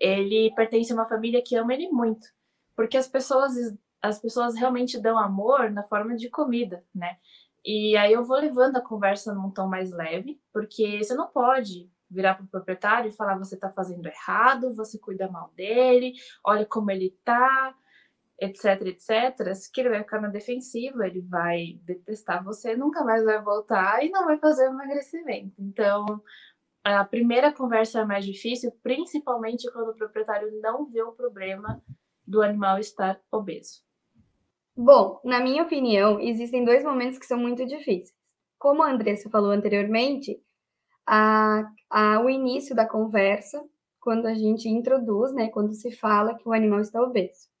ele 0.00 0.52
pertence 0.54 0.92
a 0.92 0.94
uma 0.94 1.08
família 1.08 1.42
que 1.42 1.56
ama 1.56 1.74
ele 1.74 1.88
muito. 1.88 2.26
Porque 2.74 2.96
as 2.96 3.08
pessoas, 3.08 3.54
as 4.02 4.18
pessoas 4.18 4.54
realmente 4.54 5.00
dão 5.00 5.18
amor 5.18 5.70
na 5.70 5.82
forma 5.82 6.16
de 6.16 6.28
comida, 6.28 6.84
né? 6.94 7.16
E 7.64 7.96
aí 7.96 8.12
eu 8.12 8.24
vou 8.24 8.38
levando 8.38 8.76
a 8.76 8.82
conversa 8.82 9.34
num 9.34 9.50
tom 9.50 9.66
mais 9.66 9.90
leve, 9.90 10.40
porque 10.52 11.02
você 11.02 11.14
não 11.14 11.28
pode 11.28 11.90
virar 12.10 12.34
para 12.34 12.44
o 12.44 12.48
proprietário 12.48 13.08
e 13.08 13.12
falar 13.12 13.38
você 13.38 13.54
está 13.54 13.70
fazendo 13.70 14.06
errado, 14.06 14.74
você 14.74 14.98
cuida 14.98 15.28
mal 15.28 15.50
dele, 15.56 16.12
olha 16.44 16.66
como 16.66 16.90
ele 16.90 17.06
está, 17.06 17.74
etc, 18.40 18.82
etc. 18.86 19.54
Se 19.54 19.70
ele 19.76 19.90
vai 19.90 20.00
ficar 20.00 20.20
na 20.20 20.28
defensiva, 20.28 21.06
ele 21.06 21.20
vai 21.22 21.78
detestar 21.82 22.42
você, 22.44 22.76
nunca 22.76 23.04
mais 23.04 23.24
vai 23.24 23.40
voltar 23.42 24.04
e 24.04 24.10
não 24.10 24.24
vai 24.24 24.38
fazer 24.38 24.66
emagrecimento. 24.66 25.54
Então, 25.58 26.22
a 26.82 27.04
primeira 27.04 27.52
conversa 27.52 28.00
é 28.00 28.04
mais 28.04 28.24
difícil, 28.24 28.72
principalmente 28.82 29.70
quando 29.72 29.90
o 29.90 29.94
proprietário 29.94 30.50
não 30.60 30.86
vê 30.86 31.02
o 31.02 31.12
problema 31.12 31.82
do 32.26 32.42
animal 32.42 32.78
estar 32.78 33.20
obeso. 33.30 33.82
Bom, 34.76 35.20
na 35.24 35.40
minha 35.40 35.62
opinião, 35.62 36.18
existem 36.20 36.64
dois 36.64 36.82
momentos 36.82 37.18
que 37.18 37.26
são 37.26 37.38
muito 37.38 37.64
difíceis. 37.64 38.12
Como 38.58 38.82
a 38.82 38.90
Andressa 38.90 39.30
falou 39.30 39.50
anteriormente, 39.52 40.42
a, 41.06 41.62
a, 41.88 42.20
o 42.20 42.28
início 42.28 42.74
da 42.74 42.86
conversa, 42.86 43.62
quando 44.00 44.26
a 44.26 44.34
gente 44.34 44.68
introduz, 44.68 45.32
né, 45.32 45.48
quando 45.48 45.72
se 45.74 45.92
fala 45.92 46.34
que 46.34 46.48
o 46.48 46.52
animal 46.52 46.80
está 46.80 47.00
obeso 47.00 47.53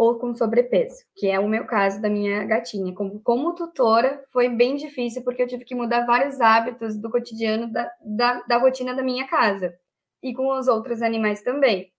ou 0.00 0.18
com 0.18 0.32
sobrepeso, 0.32 1.04
que 1.14 1.28
é 1.28 1.38
o 1.38 1.46
meu 1.46 1.66
caso 1.66 2.00
da 2.00 2.08
minha 2.08 2.42
gatinha. 2.44 2.94
Como, 2.94 3.20
como 3.20 3.54
tutora, 3.54 4.24
foi 4.32 4.48
bem 4.48 4.74
difícil, 4.74 5.22
porque 5.22 5.42
eu 5.42 5.46
tive 5.46 5.62
que 5.62 5.74
mudar 5.74 6.06
vários 6.06 6.40
hábitos 6.40 6.96
do 6.96 7.10
cotidiano 7.10 7.70
da, 7.70 7.92
da, 8.02 8.40
da 8.44 8.56
rotina 8.56 8.94
da 8.94 9.02
minha 9.02 9.28
casa 9.28 9.78
e 10.22 10.32
com 10.32 10.58
os 10.58 10.68
outros 10.68 11.02
animais 11.02 11.42
também 11.42 11.92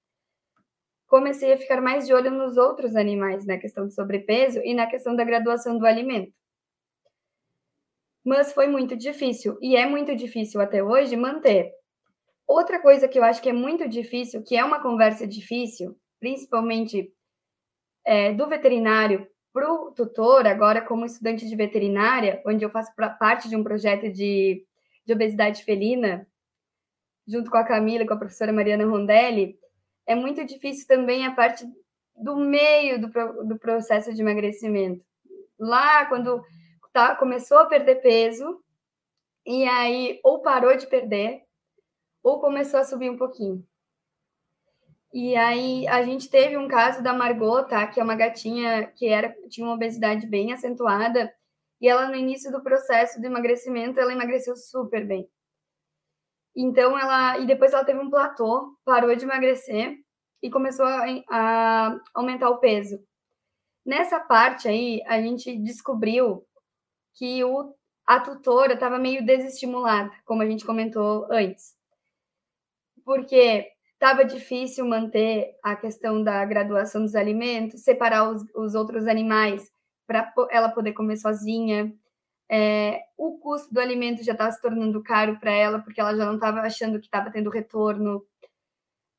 comecei 1.06 1.54
a 1.54 1.58
ficar 1.58 1.80
mais 1.80 2.08
de 2.08 2.14
olho 2.14 2.32
nos 2.32 2.58
outros 2.58 2.96
animais, 2.96 3.46
na 3.46 3.60
questão 3.60 3.86
do 3.86 3.94
sobrepeso 3.94 4.62
e 4.64 4.74
na 4.74 4.88
questão 4.88 5.16
da 5.16 5.24
graduação 5.24 5.78
do 5.78 5.86
alimento. 5.86 6.34
Mas 8.26 8.52
foi 8.52 8.66
muito 8.66 8.96
difícil, 8.96 9.60
e 9.62 9.76
é 9.76 9.86
muito 9.86 10.16
difícil 10.16 10.60
até 10.60 10.82
hoje 10.82 11.16
manter. 11.16 11.72
Outra 12.48 12.82
coisa 12.82 13.08
que 13.08 13.20
eu 13.20 13.24
acho 13.24 13.42
que 13.44 13.50
é 13.50 13.54
muito 13.54 13.88
difícil, 13.88 14.42
que 14.42 14.56
é 14.56 14.64
uma 14.64 14.82
conversa 14.82 15.28
difícil, 15.28 15.96
principalmente 16.20 17.14
é, 18.06 18.34
do 18.34 18.48
veterinário 18.48 19.28
para 19.54 19.72
o 19.72 19.92
tutor, 19.92 20.48
agora 20.48 20.82
como 20.82 21.06
estudante 21.06 21.48
de 21.48 21.56
veterinária, 21.56 22.42
onde 22.46 22.64
eu 22.64 22.70
faço 22.70 22.92
parte 23.20 23.50
de 23.50 23.56
um 23.56 23.64
projeto 23.64 24.12
de, 24.12 24.66
de 25.06 25.14
obesidade 25.14 25.64
felina, 25.64 26.28
junto 27.28 27.52
com 27.52 27.58
a 27.58 27.64
Camila, 27.64 28.06
com 28.06 28.14
a 28.14 28.18
professora 28.18 28.54
Mariana 28.54 28.86
Rondelli, 28.86 29.58
é 30.08 30.16
muito 30.16 30.44
difícil 30.46 30.88
também 30.88 31.26
a 31.26 31.34
parte 31.34 31.66
do 32.16 32.36
meio 32.36 33.00
do, 33.00 33.08
do 33.46 33.60
processo 33.60 34.14
de 34.14 34.22
emagrecimento. 34.22 35.04
Lá, 35.60 36.06
quando 36.06 36.44
tá, 36.92 37.16
começou 37.16 37.58
a 37.60 37.66
perder 37.66 38.02
peso, 38.02 38.62
e 39.46 39.64
aí 39.66 40.20
ou 40.24 40.42
parou 40.42 40.76
de 40.76 40.88
perder, 40.88 41.42
ou 42.24 42.40
começou 42.40 42.80
a 42.80 42.84
subir 42.84 43.10
um 43.10 43.18
pouquinho. 43.18 43.66
E 45.14 45.36
aí 45.36 45.88
a 45.88 46.04
gente 46.04 46.30
teve 46.30 46.58
um 46.58 46.68
caso 46.68 47.04
da 47.04 47.14
Margot, 47.14 47.64
tá? 47.68 47.86
Que 47.88 48.00
é 48.00 48.04
uma 48.04 48.16
gatinha 48.16 48.88
que 48.96 49.08
era, 49.08 49.36
tinha 49.50 49.66
uma 49.68 49.76
obesidade 49.76 50.26
bem 50.26 50.54
acentuada, 50.54 51.34
e 51.82 51.88
ela 51.90 52.08
no 52.08 52.16
início 52.16 52.52
do 52.52 52.62
processo 52.62 53.20
de 53.20 53.28
emagrecimento, 53.28 54.00
ela 54.00 54.14
emagreceu 54.14 54.56
super 54.56 55.06
bem. 55.06 55.28
Então 56.56 56.98
ela 56.98 57.40
e 57.40 57.46
depois 57.46 57.74
ela 57.74 57.84
teve 57.84 58.00
um 58.00 58.10
platô, 58.10 58.78
parou 58.86 59.16
de 59.16 59.26
emagrecer 59.26 59.98
e 60.42 60.50
começou 60.50 60.86
a, 60.86 61.06
a 61.30 62.00
aumentar 62.14 62.50
o 62.50 62.60
peso. 62.60 63.00
Nessa 63.86 64.20
parte 64.20 64.68
aí, 64.68 65.02
a 65.08 65.20
gente 65.22 65.58
descobriu 65.58 66.46
que 67.16 67.44
o, 67.44 67.74
a 68.06 68.20
tutora 68.20 68.74
estava 68.74 69.00
meio 69.00 69.26
desestimulada, 69.26 70.12
como 70.26 70.42
a 70.42 70.46
gente 70.46 70.66
comentou 70.66 71.28
antes. 71.32 71.76
Porque 73.04 73.72
estava 74.02 74.26
difícil 74.26 74.84
manter 74.84 75.56
a 75.62 75.76
questão 75.76 76.24
da 76.24 76.44
graduação 76.44 77.04
dos 77.04 77.14
alimentos, 77.14 77.84
separar 77.84 78.32
os, 78.32 78.44
os 78.56 78.74
outros 78.74 79.06
animais 79.06 79.72
para 80.08 80.34
ela 80.50 80.70
poder 80.70 80.94
comer 80.94 81.18
sozinha. 81.18 81.94
É, 82.50 83.00
o 83.16 83.38
custo 83.38 83.72
do 83.72 83.80
alimento 83.80 84.24
já 84.24 84.32
estava 84.32 84.52
se 84.52 84.60
tornando 84.60 85.04
caro 85.04 85.40
para 85.40 85.52
ela, 85.52 85.80
porque 85.80 86.02
ela 86.02 86.16
já 86.16 86.26
não 86.26 86.34
estava 86.34 86.62
achando 86.62 87.00
que 87.00 87.06
estava 87.06 87.30
tendo 87.30 87.52
retorno. 87.52 88.26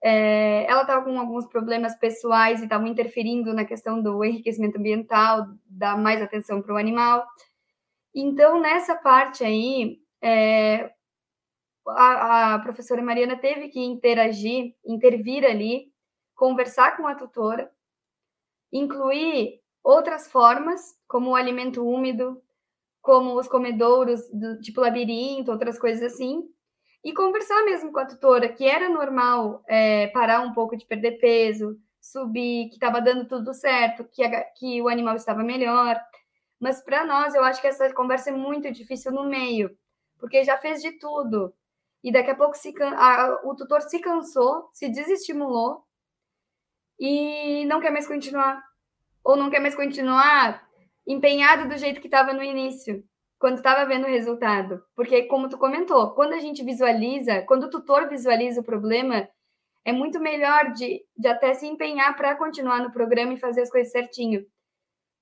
É, 0.02 0.66
ela 0.68 0.82
estava 0.82 1.04
com 1.04 1.16
alguns 1.16 1.46
problemas 1.46 1.94
pessoais 1.94 2.60
e 2.60 2.64
estavam 2.64 2.88
interferindo 2.88 3.54
na 3.54 3.64
questão 3.64 4.02
do 4.02 4.24
enriquecimento 4.24 4.78
ambiental, 4.78 5.46
dar 5.64 5.96
mais 5.96 6.20
atenção 6.20 6.60
para 6.60 6.74
o 6.74 6.76
animal. 6.76 7.24
Então, 8.12 8.60
nessa 8.60 8.96
parte 8.96 9.44
aí, 9.44 10.00
é, 10.20 10.90
a, 11.88 12.54
a, 12.54 12.58
professora 12.60 13.02
Mariana 13.02 13.36
teve 13.36 13.68
que 13.68 13.80
interagir, 13.80 14.74
intervir 14.84 15.44
ali, 15.44 15.92
conversar 16.34 16.96
com 16.96 17.06
a 17.06 17.14
tutora, 17.14 17.70
incluir 18.72 19.60
outras 19.82 20.30
formas, 20.30 20.96
como 21.08 21.30
o 21.30 21.36
alimento 21.36 21.86
úmido, 21.86 22.40
como 23.00 23.38
os 23.38 23.48
comedouros 23.48 24.28
do 24.30 24.60
tipo 24.60 24.80
labirinto, 24.80 25.50
outras 25.50 25.78
coisas 25.78 26.12
assim, 26.12 26.48
e 27.04 27.12
conversar 27.12 27.64
mesmo 27.64 27.90
com 27.92 27.98
a 27.98 28.06
tutora, 28.06 28.48
que 28.48 28.64
era 28.64 28.88
normal 28.88 29.62
é, 29.68 30.06
parar 30.08 30.40
um 30.40 30.52
pouco 30.52 30.76
de 30.76 30.86
perder 30.86 31.18
peso, 31.18 31.76
subir, 32.00 32.68
que 32.68 32.74
estava 32.74 33.00
dando 33.00 33.26
tudo 33.26 33.52
certo, 33.52 34.04
que, 34.04 34.22
a, 34.22 34.44
que 34.44 34.80
o 34.80 34.88
animal 34.88 35.16
estava 35.16 35.42
melhor. 35.42 36.00
Mas 36.60 36.80
para 36.80 37.04
nós, 37.04 37.34
eu 37.34 37.42
acho 37.42 37.60
que 37.60 37.66
essa 37.66 37.92
conversa 37.92 38.30
é 38.30 38.32
muito 38.32 38.70
difícil 38.70 39.10
no 39.10 39.24
meio, 39.24 39.76
porque 40.18 40.44
já 40.44 40.56
fez 40.58 40.80
de 40.80 40.92
tudo. 40.92 41.52
E 42.02 42.12
daqui 42.12 42.30
a 42.30 42.34
pouco 42.34 42.56
se, 42.56 42.74
o 43.44 43.54
tutor 43.54 43.80
se 43.82 44.00
cansou, 44.00 44.68
se 44.72 44.88
desestimulou 44.88 45.84
e 46.98 47.64
não 47.66 47.80
quer 47.80 47.90
mais 47.90 48.06
continuar. 48.06 48.62
Ou 49.24 49.36
não 49.36 49.50
quer 49.50 49.60
mais 49.60 49.74
continuar 49.74 50.66
empenhado 51.06 51.68
do 51.68 51.76
jeito 51.76 52.00
que 52.00 52.06
estava 52.06 52.32
no 52.32 52.42
início, 52.42 53.04
quando 53.38 53.56
estava 53.56 53.84
vendo 53.84 54.04
o 54.04 54.10
resultado. 54.10 54.82
Porque, 54.94 55.24
como 55.24 55.48
tu 55.48 55.58
comentou, 55.58 56.14
quando 56.14 56.32
a 56.32 56.38
gente 56.38 56.64
visualiza, 56.64 57.42
quando 57.42 57.64
o 57.64 57.70
tutor 57.70 58.08
visualiza 58.08 58.60
o 58.60 58.64
problema, 58.64 59.28
é 59.84 59.92
muito 59.92 60.20
melhor 60.20 60.72
de, 60.72 61.04
de 61.16 61.28
até 61.28 61.54
se 61.54 61.66
empenhar 61.66 62.16
para 62.16 62.36
continuar 62.36 62.80
no 62.80 62.92
programa 62.92 63.34
e 63.34 63.40
fazer 63.40 63.62
as 63.62 63.70
coisas 63.70 63.90
certinho. 63.90 64.44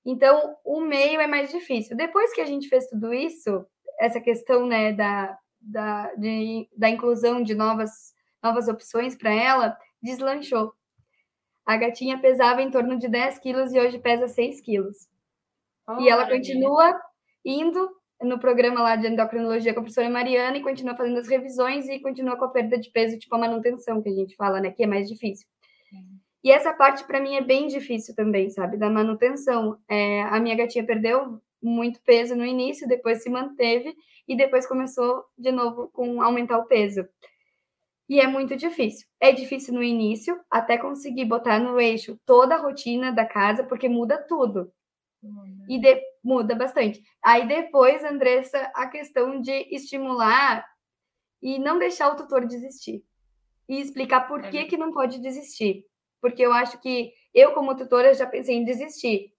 Então, 0.05 0.55
o 0.63 0.81
meio 0.81 1.19
é 1.19 1.27
mais 1.27 1.51
difícil. 1.51 1.95
Depois 1.95 2.33
que 2.33 2.41
a 2.41 2.45
gente 2.45 2.67
fez 2.67 2.87
tudo 2.87 3.13
isso, 3.13 3.65
essa 3.99 4.19
questão 4.19 4.65
né, 4.65 4.93
da, 4.93 5.37
da, 5.61 6.13
de, 6.15 6.67
da 6.75 6.89
inclusão 6.89 7.41
de 7.43 7.53
novas, 7.53 8.13
novas 8.43 8.67
opções 8.67 9.15
para 9.15 9.31
ela, 9.31 9.77
deslanchou. 10.01 10.73
A 11.65 11.77
gatinha 11.77 12.19
pesava 12.19 12.61
em 12.61 12.71
torno 12.71 12.97
de 12.97 13.07
10 13.07 13.39
quilos 13.39 13.71
e 13.73 13.79
hoje 13.79 13.99
pesa 13.99 14.27
6 14.27 14.61
quilos. 14.61 15.07
Oh, 15.87 16.01
e 16.01 16.09
ela 16.09 16.27
continua 16.27 16.99
indo 17.45 17.89
no 18.21 18.39
programa 18.39 18.81
lá 18.81 18.95
de 18.95 19.07
endocrinologia 19.07 19.73
com 19.73 19.79
a 19.79 19.83
professora 19.83 20.09
Mariana 20.09 20.57
e 20.57 20.61
continua 20.61 20.95
fazendo 20.95 21.17
as 21.17 21.27
revisões 21.27 21.87
e 21.87 21.99
continua 21.99 22.37
com 22.37 22.45
a 22.45 22.49
perda 22.49 22.77
de 22.77 22.89
peso, 22.91 23.17
tipo 23.17 23.35
a 23.35 23.39
manutenção 23.39 24.01
que 24.01 24.09
a 24.09 24.13
gente 24.13 24.35
fala, 24.35 24.59
né, 24.59 24.71
que 24.71 24.83
é 24.83 24.87
mais 24.87 25.07
difícil. 25.07 25.47
E 26.43 26.51
essa 26.51 26.73
parte 26.73 27.03
para 27.05 27.19
mim 27.19 27.35
é 27.35 27.41
bem 27.41 27.67
difícil 27.67 28.15
também, 28.15 28.49
sabe, 28.49 28.77
da 28.77 28.89
manutenção. 28.89 29.77
É, 29.87 30.23
a 30.23 30.39
minha 30.39 30.55
gatinha 30.55 30.85
perdeu 30.85 31.39
muito 31.61 32.01
peso 32.01 32.35
no 32.35 32.45
início, 32.45 32.87
depois 32.87 33.21
se 33.21 33.29
manteve 33.29 33.95
e 34.27 34.35
depois 34.35 34.67
começou 34.67 35.25
de 35.37 35.51
novo 35.51 35.89
com 35.89 36.21
aumentar 36.21 36.57
o 36.57 36.65
peso. 36.65 37.07
E 38.09 38.19
é 38.19 38.27
muito 38.27 38.57
difícil. 38.57 39.07
É 39.19 39.31
difícil 39.31 39.73
no 39.73 39.81
início, 39.81 40.37
até 40.49 40.77
conseguir 40.77 41.25
botar 41.25 41.59
no 41.59 41.79
eixo 41.79 42.19
toda 42.25 42.55
a 42.55 42.61
rotina 42.61 43.11
da 43.11 43.25
casa, 43.25 43.63
porque 43.63 43.87
muda 43.87 44.17
tudo. 44.17 44.71
E 45.69 45.79
de, 45.79 46.01
muda 46.23 46.55
bastante. 46.55 47.01
Aí 47.23 47.47
depois, 47.47 48.03
Andressa, 48.03 48.69
a 48.75 48.87
questão 48.87 49.39
de 49.39 49.51
estimular 49.73 50.65
e 51.41 51.57
não 51.59 51.79
deixar 51.79 52.11
o 52.11 52.15
tutor 52.15 52.45
desistir. 52.45 53.03
E 53.69 53.79
explicar 53.79 54.27
por 54.27 54.43
é 54.43 54.49
que, 54.49 54.65
que 54.65 54.77
não 54.77 54.91
pode 54.91 55.19
desistir. 55.19 55.85
Porque 56.19 56.41
eu 56.41 56.51
acho 56.51 56.79
que 56.81 57.13
Eu, 57.33 57.53
como 57.53 57.77
tutora, 57.77 58.13
já 58.13 58.27
pensei 58.27 58.55
em 58.55 58.65
desistir. 58.65 59.31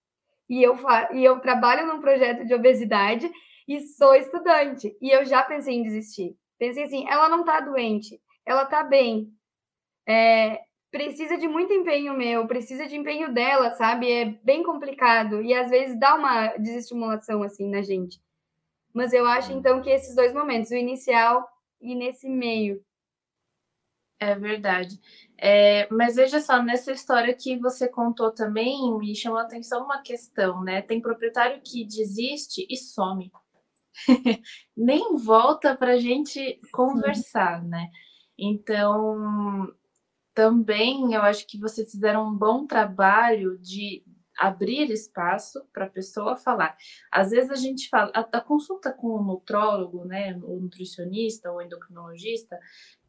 E 0.49 0.61
eu, 0.61 0.77
e 1.13 1.23
eu 1.23 1.39
trabalho 1.39 1.87
num 1.87 2.01
projeto 2.01 2.45
de 2.45 2.53
obesidade 2.53 3.31
e 3.67 3.79
sou 3.81 4.13
estudante. 4.15 4.95
E 5.01 5.09
eu 5.09 5.25
já 5.25 5.43
pensei 5.43 5.75
em 5.75 5.83
desistir. 5.83 6.35
Pensei 6.59 6.83
assim, 6.83 7.07
ela 7.09 7.29
não 7.29 7.41
está 7.41 7.59
doente, 7.59 8.19
ela 8.45 8.63
está 8.63 8.83
bem. 8.83 9.33
É, 10.07 10.61
precisa 10.91 11.37
de 11.37 11.47
muito 11.47 11.73
empenho 11.73 12.13
meu, 12.13 12.45
precisa 12.45 12.85
de 12.85 12.95
empenho 12.95 13.33
dela, 13.33 13.71
sabe? 13.71 14.11
É 14.11 14.25
bem 14.43 14.63
complicado. 14.63 15.41
E 15.41 15.53
às 15.53 15.69
vezes 15.69 15.99
dá 15.99 16.15
uma 16.15 16.55
desestimulação 16.57 17.41
assim 17.41 17.69
na 17.69 17.81
gente. 17.81 18.21
Mas 18.93 19.11
eu 19.11 19.25
acho 19.25 19.51
então 19.51 19.81
que 19.81 19.89
esses 19.89 20.15
dois 20.15 20.31
momentos, 20.33 20.69
o 20.69 20.75
inicial 20.75 21.47
e 21.81 21.95
nesse 21.95 22.29
meio. 22.29 22.83
É 24.19 24.35
verdade. 24.35 24.99
É, 25.45 25.89
mas 25.91 26.15
veja 26.15 26.39
só, 26.39 26.63
nessa 26.63 26.93
história 26.93 27.33
que 27.33 27.57
você 27.57 27.85
contou 27.89 28.31
também, 28.31 28.97
me 28.97 29.13
chamou 29.13 29.39
a 29.39 29.41
atenção 29.41 29.83
uma 29.83 30.01
questão, 30.01 30.63
né? 30.63 30.81
Tem 30.81 31.01
proprietário 31.01 31.59
que 31.61 31.83
desiste 31.83 32.65
e 32.69 32.77
some. 32.77 33.29
Nem 34.73 35.17
volta 35.17 35.75
para 35.75 35.95
a 35.95 35.99
gente 35.99 36.61
conversar, 36.71 37.61
Sim. 37.61 37.67
né? 37.67 37.89
Então, 38.39 39.67
também 40.33 41.13
eu 41.13 41.21
acho 41.21 41.45
que 41.45 41.59
vocês 41.59 41.91
fizeram 41.91 42.25
um 42.25 42.33
bom 42.33 42.65
trabalho 42.65 43.57
de 43.57 44.01
abrir 44.37 44.89
espaço 44.91 45.63
para 45.73 45.85
a 45.85 45.89
pessoa 45.89 46.35
falar. 46.35 46.75
Às 47.11 47.31
vezes 47.31 47.51
a 47.51 47.55
gente 47.55 47.89
fala, 47.89 48.11
a, 48.13 48.21
a, 48.21 48.41
consulta 48.41 48.91
com 48.91 49.07
o 49.07 49.23
nutrólogo, 49.23 50.05
né, 50.05 50.39
o 50.43 50.59
nutricionista 50.59 51.51
ou 51.51 51.61
endocrinologista, 51.61 52.59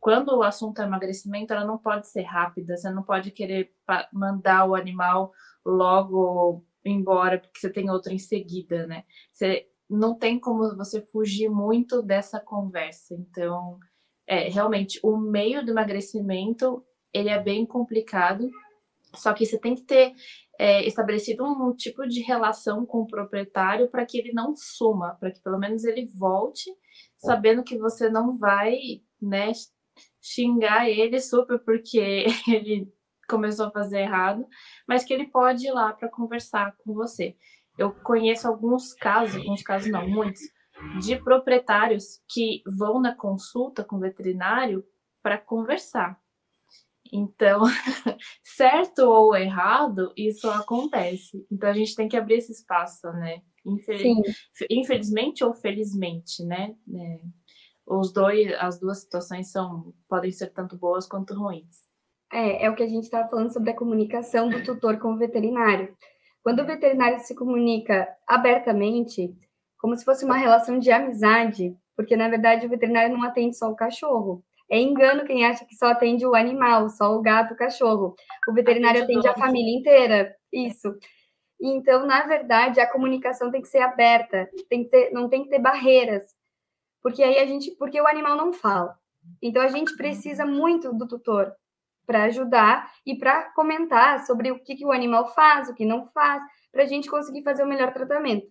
quando 0.00 0.36
o 0.36 0.42
assunto 0.42 0.80
é 0.82 0.84
emagrecimento, 0.84 1.52
ela 1.52 1.64
não 1.64 1.78
pode 1.78 2.08
ser 2.08 2.22
rápida, 2.22 2.76
você 2.76 2.90
não 2.90 3.02
pode 3.02 3.30
querer 3.30 3.72
mandar 4.12 4.66
o 4.66 4.74
animal 4.74 5.32
logo 5.64 6.64
embora 6.84 7.38
porque 7.38 7.58
você 7.58 7.70
tem 7.70 7.88
outro 7.88 8.12
em 8.12 8.18
seguida, 8.18 8.86
né? 8.86 9.04
Você 9.32 9.66
não 9.88 10.14
tem 10.14 10.38
como 10.38 10.76
você 10.76 11.00
fugir 11.00 11.48
muito 11.48 12.02
dessa 12.02 12.38
conversa. 12.38 13.14
Então, 13.14 13.78
é, 14.26 14.48
realmente 14.48 14.98
o 15.02 15.16
meio 15.16 15.64
do 15.64 15.70
emagrecimento, 15.70 16.84
ele 17.12 17.28
é 17.28 17.40
bem 17.40 17.64
complicado, 17.64 18.50
só 19.14 19.32
que 19.32 19.46
você 19.46 19.58
tem 19.58 19.74
que 19.74 19.82
ter 19.82 20.14
é, 20.58 20.86
estabelecido 20.86 21.44
um 21.44 21.74
tipo 21.74 22.06
de 22.06 22.20
relação 22.20 22.86
com 22.86 22.98
o 22.98 23.06
proprietário 23.06 23.88
para 23.88 24.06
que 24.06 24.18
ele 24.18 24.32
não 24.32 24.54
suma, 24.54 25.16
para 25.18 25.30
que 25.30 25.40
pelo 25.40 25.58
menos 25.58 25.84
ele 25.84 26.06
volte, 26.06 26.70
sabendo 27.16 27.64
que 27.64 27.78
você 27.78 28.08
não 28.08 28.36
vai, 28.38 28.76
né, 29.20 29.52
xingar 30.20 30.88
ele 30.88 31.20
super 31.20 31.58
porque 31.58 32.26
ele 32.48 32.92
começou 33.28 33.66
a 33.66 33.70
fazer 33.70 34.00
errado, 34.00 34.46
mas 34.86 35.04
que 35.04 35.12
ele 35.12 35.26
pode 35.26 35.66
ir 35.66 35.72
lá 35.72 35.92
para 35.92 36.08
conversar 36.08 36.76
com 36.78 36.92
você. 36.92 37.36
Eu 37.76 37.92
conheço 37.92 38.46
alguns 38.46 38.92
casos, 38.94 39.36
alguns 39.36 39.62
casos 39.62 39.90
não, 39.90 40.08
muitos, 40.08 40.42
de 41.00 41.16
proprietários 41.16 42.20
que 42.28 42.62
vão 42.78 43.00
na 43.00 43.14
consulta 43.14 43.82
com 43.82 43.96
o 43.96 44.00
veterinário 44.00 44.84
para 45.22 45.38
conversar. 45.38 46.20
Então, 47.14 47.62
certo 48.42 49.02
ou 49.02 49.36
errado, 49.36 50.12
isso 50.16 50.50
acontece. 50.50 51.46
Então 51.48 51.70
a 51.70 51.72
gente 51.72 51.94
tem 51.94 52.08
que 52.08 52.16
abrir 52.16 52.38
esse 52.38 52.50
espaço, 52.50 53.06
né? 53.12 53.40
Infeliz... 53.64 54.48
Infelizmente 54.68 55.44
ou 55.44 55.54
felizmente, 55.54 56.44
né? 56.44 56.74
É. 56.92 57.20
Os 57.86 58.12
dois, 58.12 58.52
as 58.58 58.80
duas 58.80 59.02
situações 59.02 59.52
são 59.52 59.94
podem 60.08 60.32
ser 60.32 60.48
tanto 60.48 60.76
boas 60.76 61.06
quanto 61.06 61.34
ruins. 61.34 61.84
É, 62.32 62.64
é 62.64 62.70
o 62.70 62.74
que 62.74 62.82
a 62.82 62.88
gente 62.88 63.04
estava 63.04 63.28
falando 63.28 63.52
sobre 63.52 63.70
a 63.70 63.76
comunicação 63.76 64.48
do 64.48 64.64
tutor 64.64 64.98
com 64.98 65.12
o 65.12 65.18
veterinário. 65.18 65.96
Quando 66.42 66.62
o 66.62 66.66
veterinário 66.66 67.20
se 67.20 67.34
comunica 67.34 68.08
abertamente, 68.26 69.32
como 69.78 69.96
se 69.96 70.04
fosse 70.04 70.24
uma 70.24 70.36
relação 70.36 70.80
de 70.80 70.90
amizade, 70.90 71.76
porque 71.96 72.16
na 72.16 72.28
verdade 72.28 72.66
o 72.66 72.68
veterinário 72.68 73.16
não 73.16 73.22
atende 73.22 73.56
só 73.56 73.70
o 73.70 73.76
cachorro, 73.76 74.42
é 74.70 74.78
engano 74.78 75.24
quem 75.24 75.44
acha 75.44 75.64
que 75.64 75.74
só 75.74 75.86
atende 75.86 76.26
o 76.26 76.34
animal, 76.34 76.88
só 76.88 77.14
o 77.14 77.20
gato, 77.20 77.54
o 77.54 77.56
cachorro. 77.56 78.14
O 78.48 78.52
veterinário 78.52 79.02
atende, 79.02 79.26
atende 79.26 79.28
a 79.28 79.46
família 79.46 79.78
inteira. 79.78 80.36
Isso. 80.52 80.94
Então, 81.60 82.06
na 82.06 82.26
verdade, 82.26 82.80
a 82.80 82.90
comunicação 82.90 83.50
tem 83.50 83.62
que 83.62 83.68
ser 83.68 83.78
aberta, 83.78 84.48
tem 84.68 84.84
que 84.84 84.90
ter, 84.90 85.10
não 85.12 85.28
tem 85.28 85.44
que 85.44 85.50
ter 85.50 85.58
barreiras. 85.58 86.22
Porque 87.02 87.22
aí 87.22 87.38
a 87.38 87.46
gente, 87.46 87.70
porque 87.72 88.00
o 88.00 88.06
animal 88.06 88.36
não 88.36 88.52
fala. 88.52 88.98
Então 89.40 89.62
a 89.62 89.68
gente 89.68 89.96
precisa 89.96 90.44
muito 90.44 90.92
do 90.92 91.06
tutor 91.06 91.54
para 92.06 92.24
ajudar 92.24 92.90
e 93.06 93.16
para 93.16 93.50
comentar 93.52 94.24
sobre 94.26 94.50
o 94.50 94.58
que, 94.58 94.76
que 94.76 94.84
o 94.84 94.92
animal 94.92 95.32
faz, 95.34 95.68
o 95.68 95.74
que 95.74 95.84
não 95.84 96.06
faz, 96.08 96.42
para 96.70 96.82
a 96.82 96.86
gente 96.86 97.10
conseguir 97.10 97.42
fazer 97.42 97.62
o 97.62 97.66
melhor 97.66 97.92
tratamento. 97.92 98.46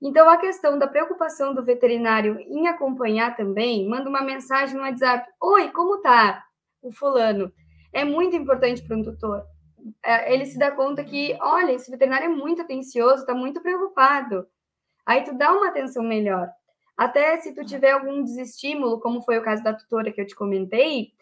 Então, 0.00 0.28
a 0.28 0.36
questão 0.36 0.78
da 0.78 0.86
preocupação 0.86 1.54
do 1.54 1.64
veterinário 1.64 2.38
em 2.40 2.68
acompanhar 2.68 3.34
também, 3.34 3.88
manda 3.88 4.08
uma 4.08 4.22
mensagem 4.22 4.76
no 4.76 4.82
WhatsApp: 4.82 5.30
Oi, 5.40 5.70
como 5.70 6.00
tá 6.00 6.44
o 6.82 6.92
fulano? 6.92 7.52
É 7.92 8.04
muito 8.04 8.36
importante 8.36 8.82
para 8.82 8.96
um 8.96 9.02
tutor. 9.02 9.42
É, 10.04 10.34
ele 10.34 10.44
se 10.44 10.58
dá 10.58 10.70
conta 10.70 11.04
que, 11.04 11.36
olha, 11.40 11.72
esse 11.72 11.90
veterinário 11.90 12.26
é 12.26 12.28
muito 12.28 12.62
atencioso, 12.62 13.22
está 13.22 13.34
muito 13.34 13.60
preocupado. 13.60 14.46
Aí 15.06 15.22
tu 15.22 15.34
dá 15.36 15.52
uma 15.52 15.68
atenção 15.68 16.02
melhor. 16.02 16.50
Até 16.96 17.36
se 17.38 17.54
tu 17.54 17.64
tiver 17.64 17.92
algum 17.92 18.22
desestímulo, 18.22 19.00
como 19.00 19.22
foi 19.22 19.38
o 19.38 19.42
caso 19.42 19.62
da 19.62 19.74
tutora 19.74 20.12
que 20.12 20.20
eu 20.20 20.26
te 20.26 20.34
comentei, 20.34 21.12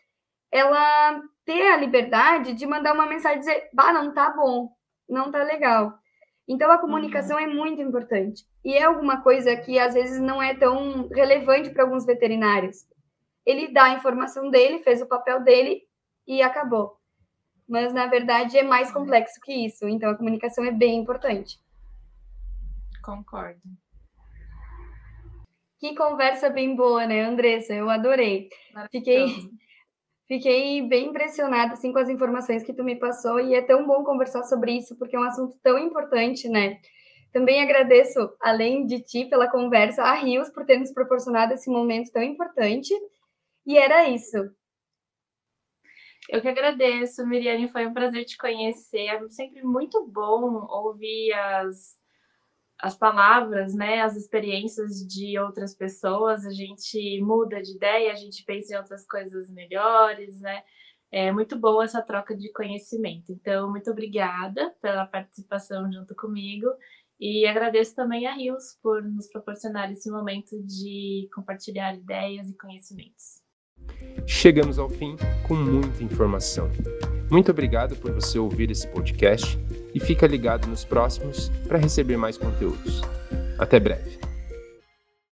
ela 0.51 1.21
ter 1.45 1.73
a 1.73 1.77
liberdade 1.77 2.55
de 2.55 2.67
mandar 2.67 2.95
uma 2.95 3.07
mensagem 3.07 3.39
e 3.39 3.41
dizer, 3.41 3.69
bah, 3.73 3.93
não 3.93 4.15
tá 4.15 4.31
bom, 4.31 4.71
não 5.09 5.31
tá 5.31 5.43
legal. 5.43 5.99
Então, 6.47 6.71
a 6.71 6.79
comunicação 6.79 7.39
uhum. 7.39 7.43
é 7.43 7.47
muito 7.47 7.81
importante. 7.81 8.45
E 8.65 8.75
é 8.75 8.85
alguma 8.85 9.23
coisa 9.23 9.57
que 9.57 9.79
às 9.79 9.95
vezes 9.95 10.21
não 10.21 10.43
é 10.43 10.55
tão 10.55 11.09
relevante 11.09 11.71
para 11.71 11.85
alguns 11.85 12.05
veterinários. 12.05 12.87
Ele 13.47 13.73
dá 13.73 13.85
a 13.85 13.95
informação 13.95 14.51
dele, 14.51 14.83
fez 14.83 15.01
o 15.01 15.07
papel 15.07 15.43
dele 15.43 15.83
e 16.27 16.43
acabou. 16.43 16.99
Mas, 17.69 17.93
na 17.95 18.07
verdade, 18.07 18.59
é 18.59 18.63
mais 18.63 18.93
complexo 18.93 19.41
que 19.43 19.67
isso. 19.67 19.89
Então, 19.89 20.11
a 20.11 20.17
comunicação 20.17 20.65
é 20.65 20.71
bem 20.71 20.99
importante. 20.99 21.59
Concordo. 23.03 23.61
Que 25.79 25.95
conversa 25.95 26.49
bem 26.49 26.75
boa, 26.75 27.07
né, 27.07 27.23
Andressa? 27.23 27.75
Eu 27.75 27.91
adorei. 27.91 28.49
Fiquei 28.91 29.27
Fiquei 30.27 30.81
bem 30.83 31.09
impressionada 31.09 31.75
assim 31.75 31.93
com 31.93 31.99
as 31.99 32.09
informações 32.09 32.63
que 32.63 32.73
tu 32.73 32.83
me 32.83 32.97
passou 32.97 33.39
e 33.39 33.55
é 33.55 33.61
tão 33.61 33.87
bom 33.87 34.03
conversar 34.03 34.43
sobre 34.45 34.73
isso 34.73 34.97
porque 34.97 35.17
é 35.17 35.21
um 35.21 35.25
assunto 35.25 35.57
tão 35.63 35.79
importante, 35.79 36.49
né? 36.49 36.81
Também 37.33 37.61
agradeço, 37.61 38.33
além 38.41 38.87
de 38.87 39.03
ti, 39.03 39.25
pela 39.25 39.51
conversa, 39.51 40.03
a 40.03 40.15
Rios 40.15 40.49
por 40.51 40.65
ter 40.65 40.79
nos 40.79 40.93
proporcionado 40.93 41.53
esse 41.53 41.69
momento 41.69 42.13
tão 42.13 42.23
importante. 42.23 42.95
E 43.67 43.77
era 43.77 44.09
isso. 44.09 44.37
Eu 46.29 46.41
que 46.41 46.49
agradeço, 46.49 47.27
Miriane, 47.27 47.69
foi 47.69 47.87
um 47.87 47.93
prazer 47.93 48.25
te 48.25 48.39
conhecer. 48.39 49.07
É 49.09 49.29
sempre 49.31 49.63
muito 49.63 50.07
bom 50.07 50.65
ouvir 50.71 51.33
as 51.33 51.97
as 52.85 52.95
palavras, 52.95 53.75
né, 53.75 54.03
as 54.03 54.15
experiências 54.15 54.99
de 55.09 55.39
outras 55.39 55.75
pessoas, 55.75 56.45
a 56.45 56.51
gente 56.51 57.19
muda 57.23 57.63
de 57.63 57.75
ideia, 57.75 58.13
a 58.13 58.15
gente 58.15 58.45
pensa 58.45 58.75
em 58.75 58.77
outras 58.77 59.07
coisas 59.07 59.49
melhores, 59.49 60.39
né? 60.43 60.63
É 61.11 61.33
muito 61.33 61.59
boa 61.59 61.85
essa 61.85 62.03
troca 62.03 62.37
de 62.37 62.53
conhecimento. 62.53 63.33
Então, 63.33 63.71
muito 63.71 63.91
obrigada 63.91 64.71
pela 64.83 65.07
participação 65.07 65.91
junto 65.91 66.15
comigo 66.15 66.67
e 67.19 67.47
agradeço 67.47 67.95
também 67.95 68.27
a 68.27 68.35
Rios 68.35 68.79
por 68.83 69.03
nos 69.03 69.29
proporcionar 69.29 69.91
esse 69.91 70.11
momento 70.11 70.55
de 70.63 71.27
compartilhar 71.35 71.95
ideias 71.95 72.51
e 72.51 72.55
conhecimentos. 72.55 73.41
Chegamos 74.27 74.79
ao 74.79 74.91
fim 74.91 75.17
com 75.49 75.55
muita 75.55 76.05
informação. 76.05 76.69
Muito 77.31 77.51
obrigado 77.51 77.97
por 77.97 78.13
você 78.13 78.39
ouvir 78.39 78.71
esse 78.71 78.87
podcast 78.89 79.57
e 79.95 80.01
fica 80.01 80.27
ligado 80.27 80.67
nos 80.67 80.85
próximos 80.85 81.51
para 81.69 81.79
receber 81.79 82.17
mais 82.17 82.37
conteúdos. 82.37 83.01
Até 83.59 83.79
breve. 83.79 84.19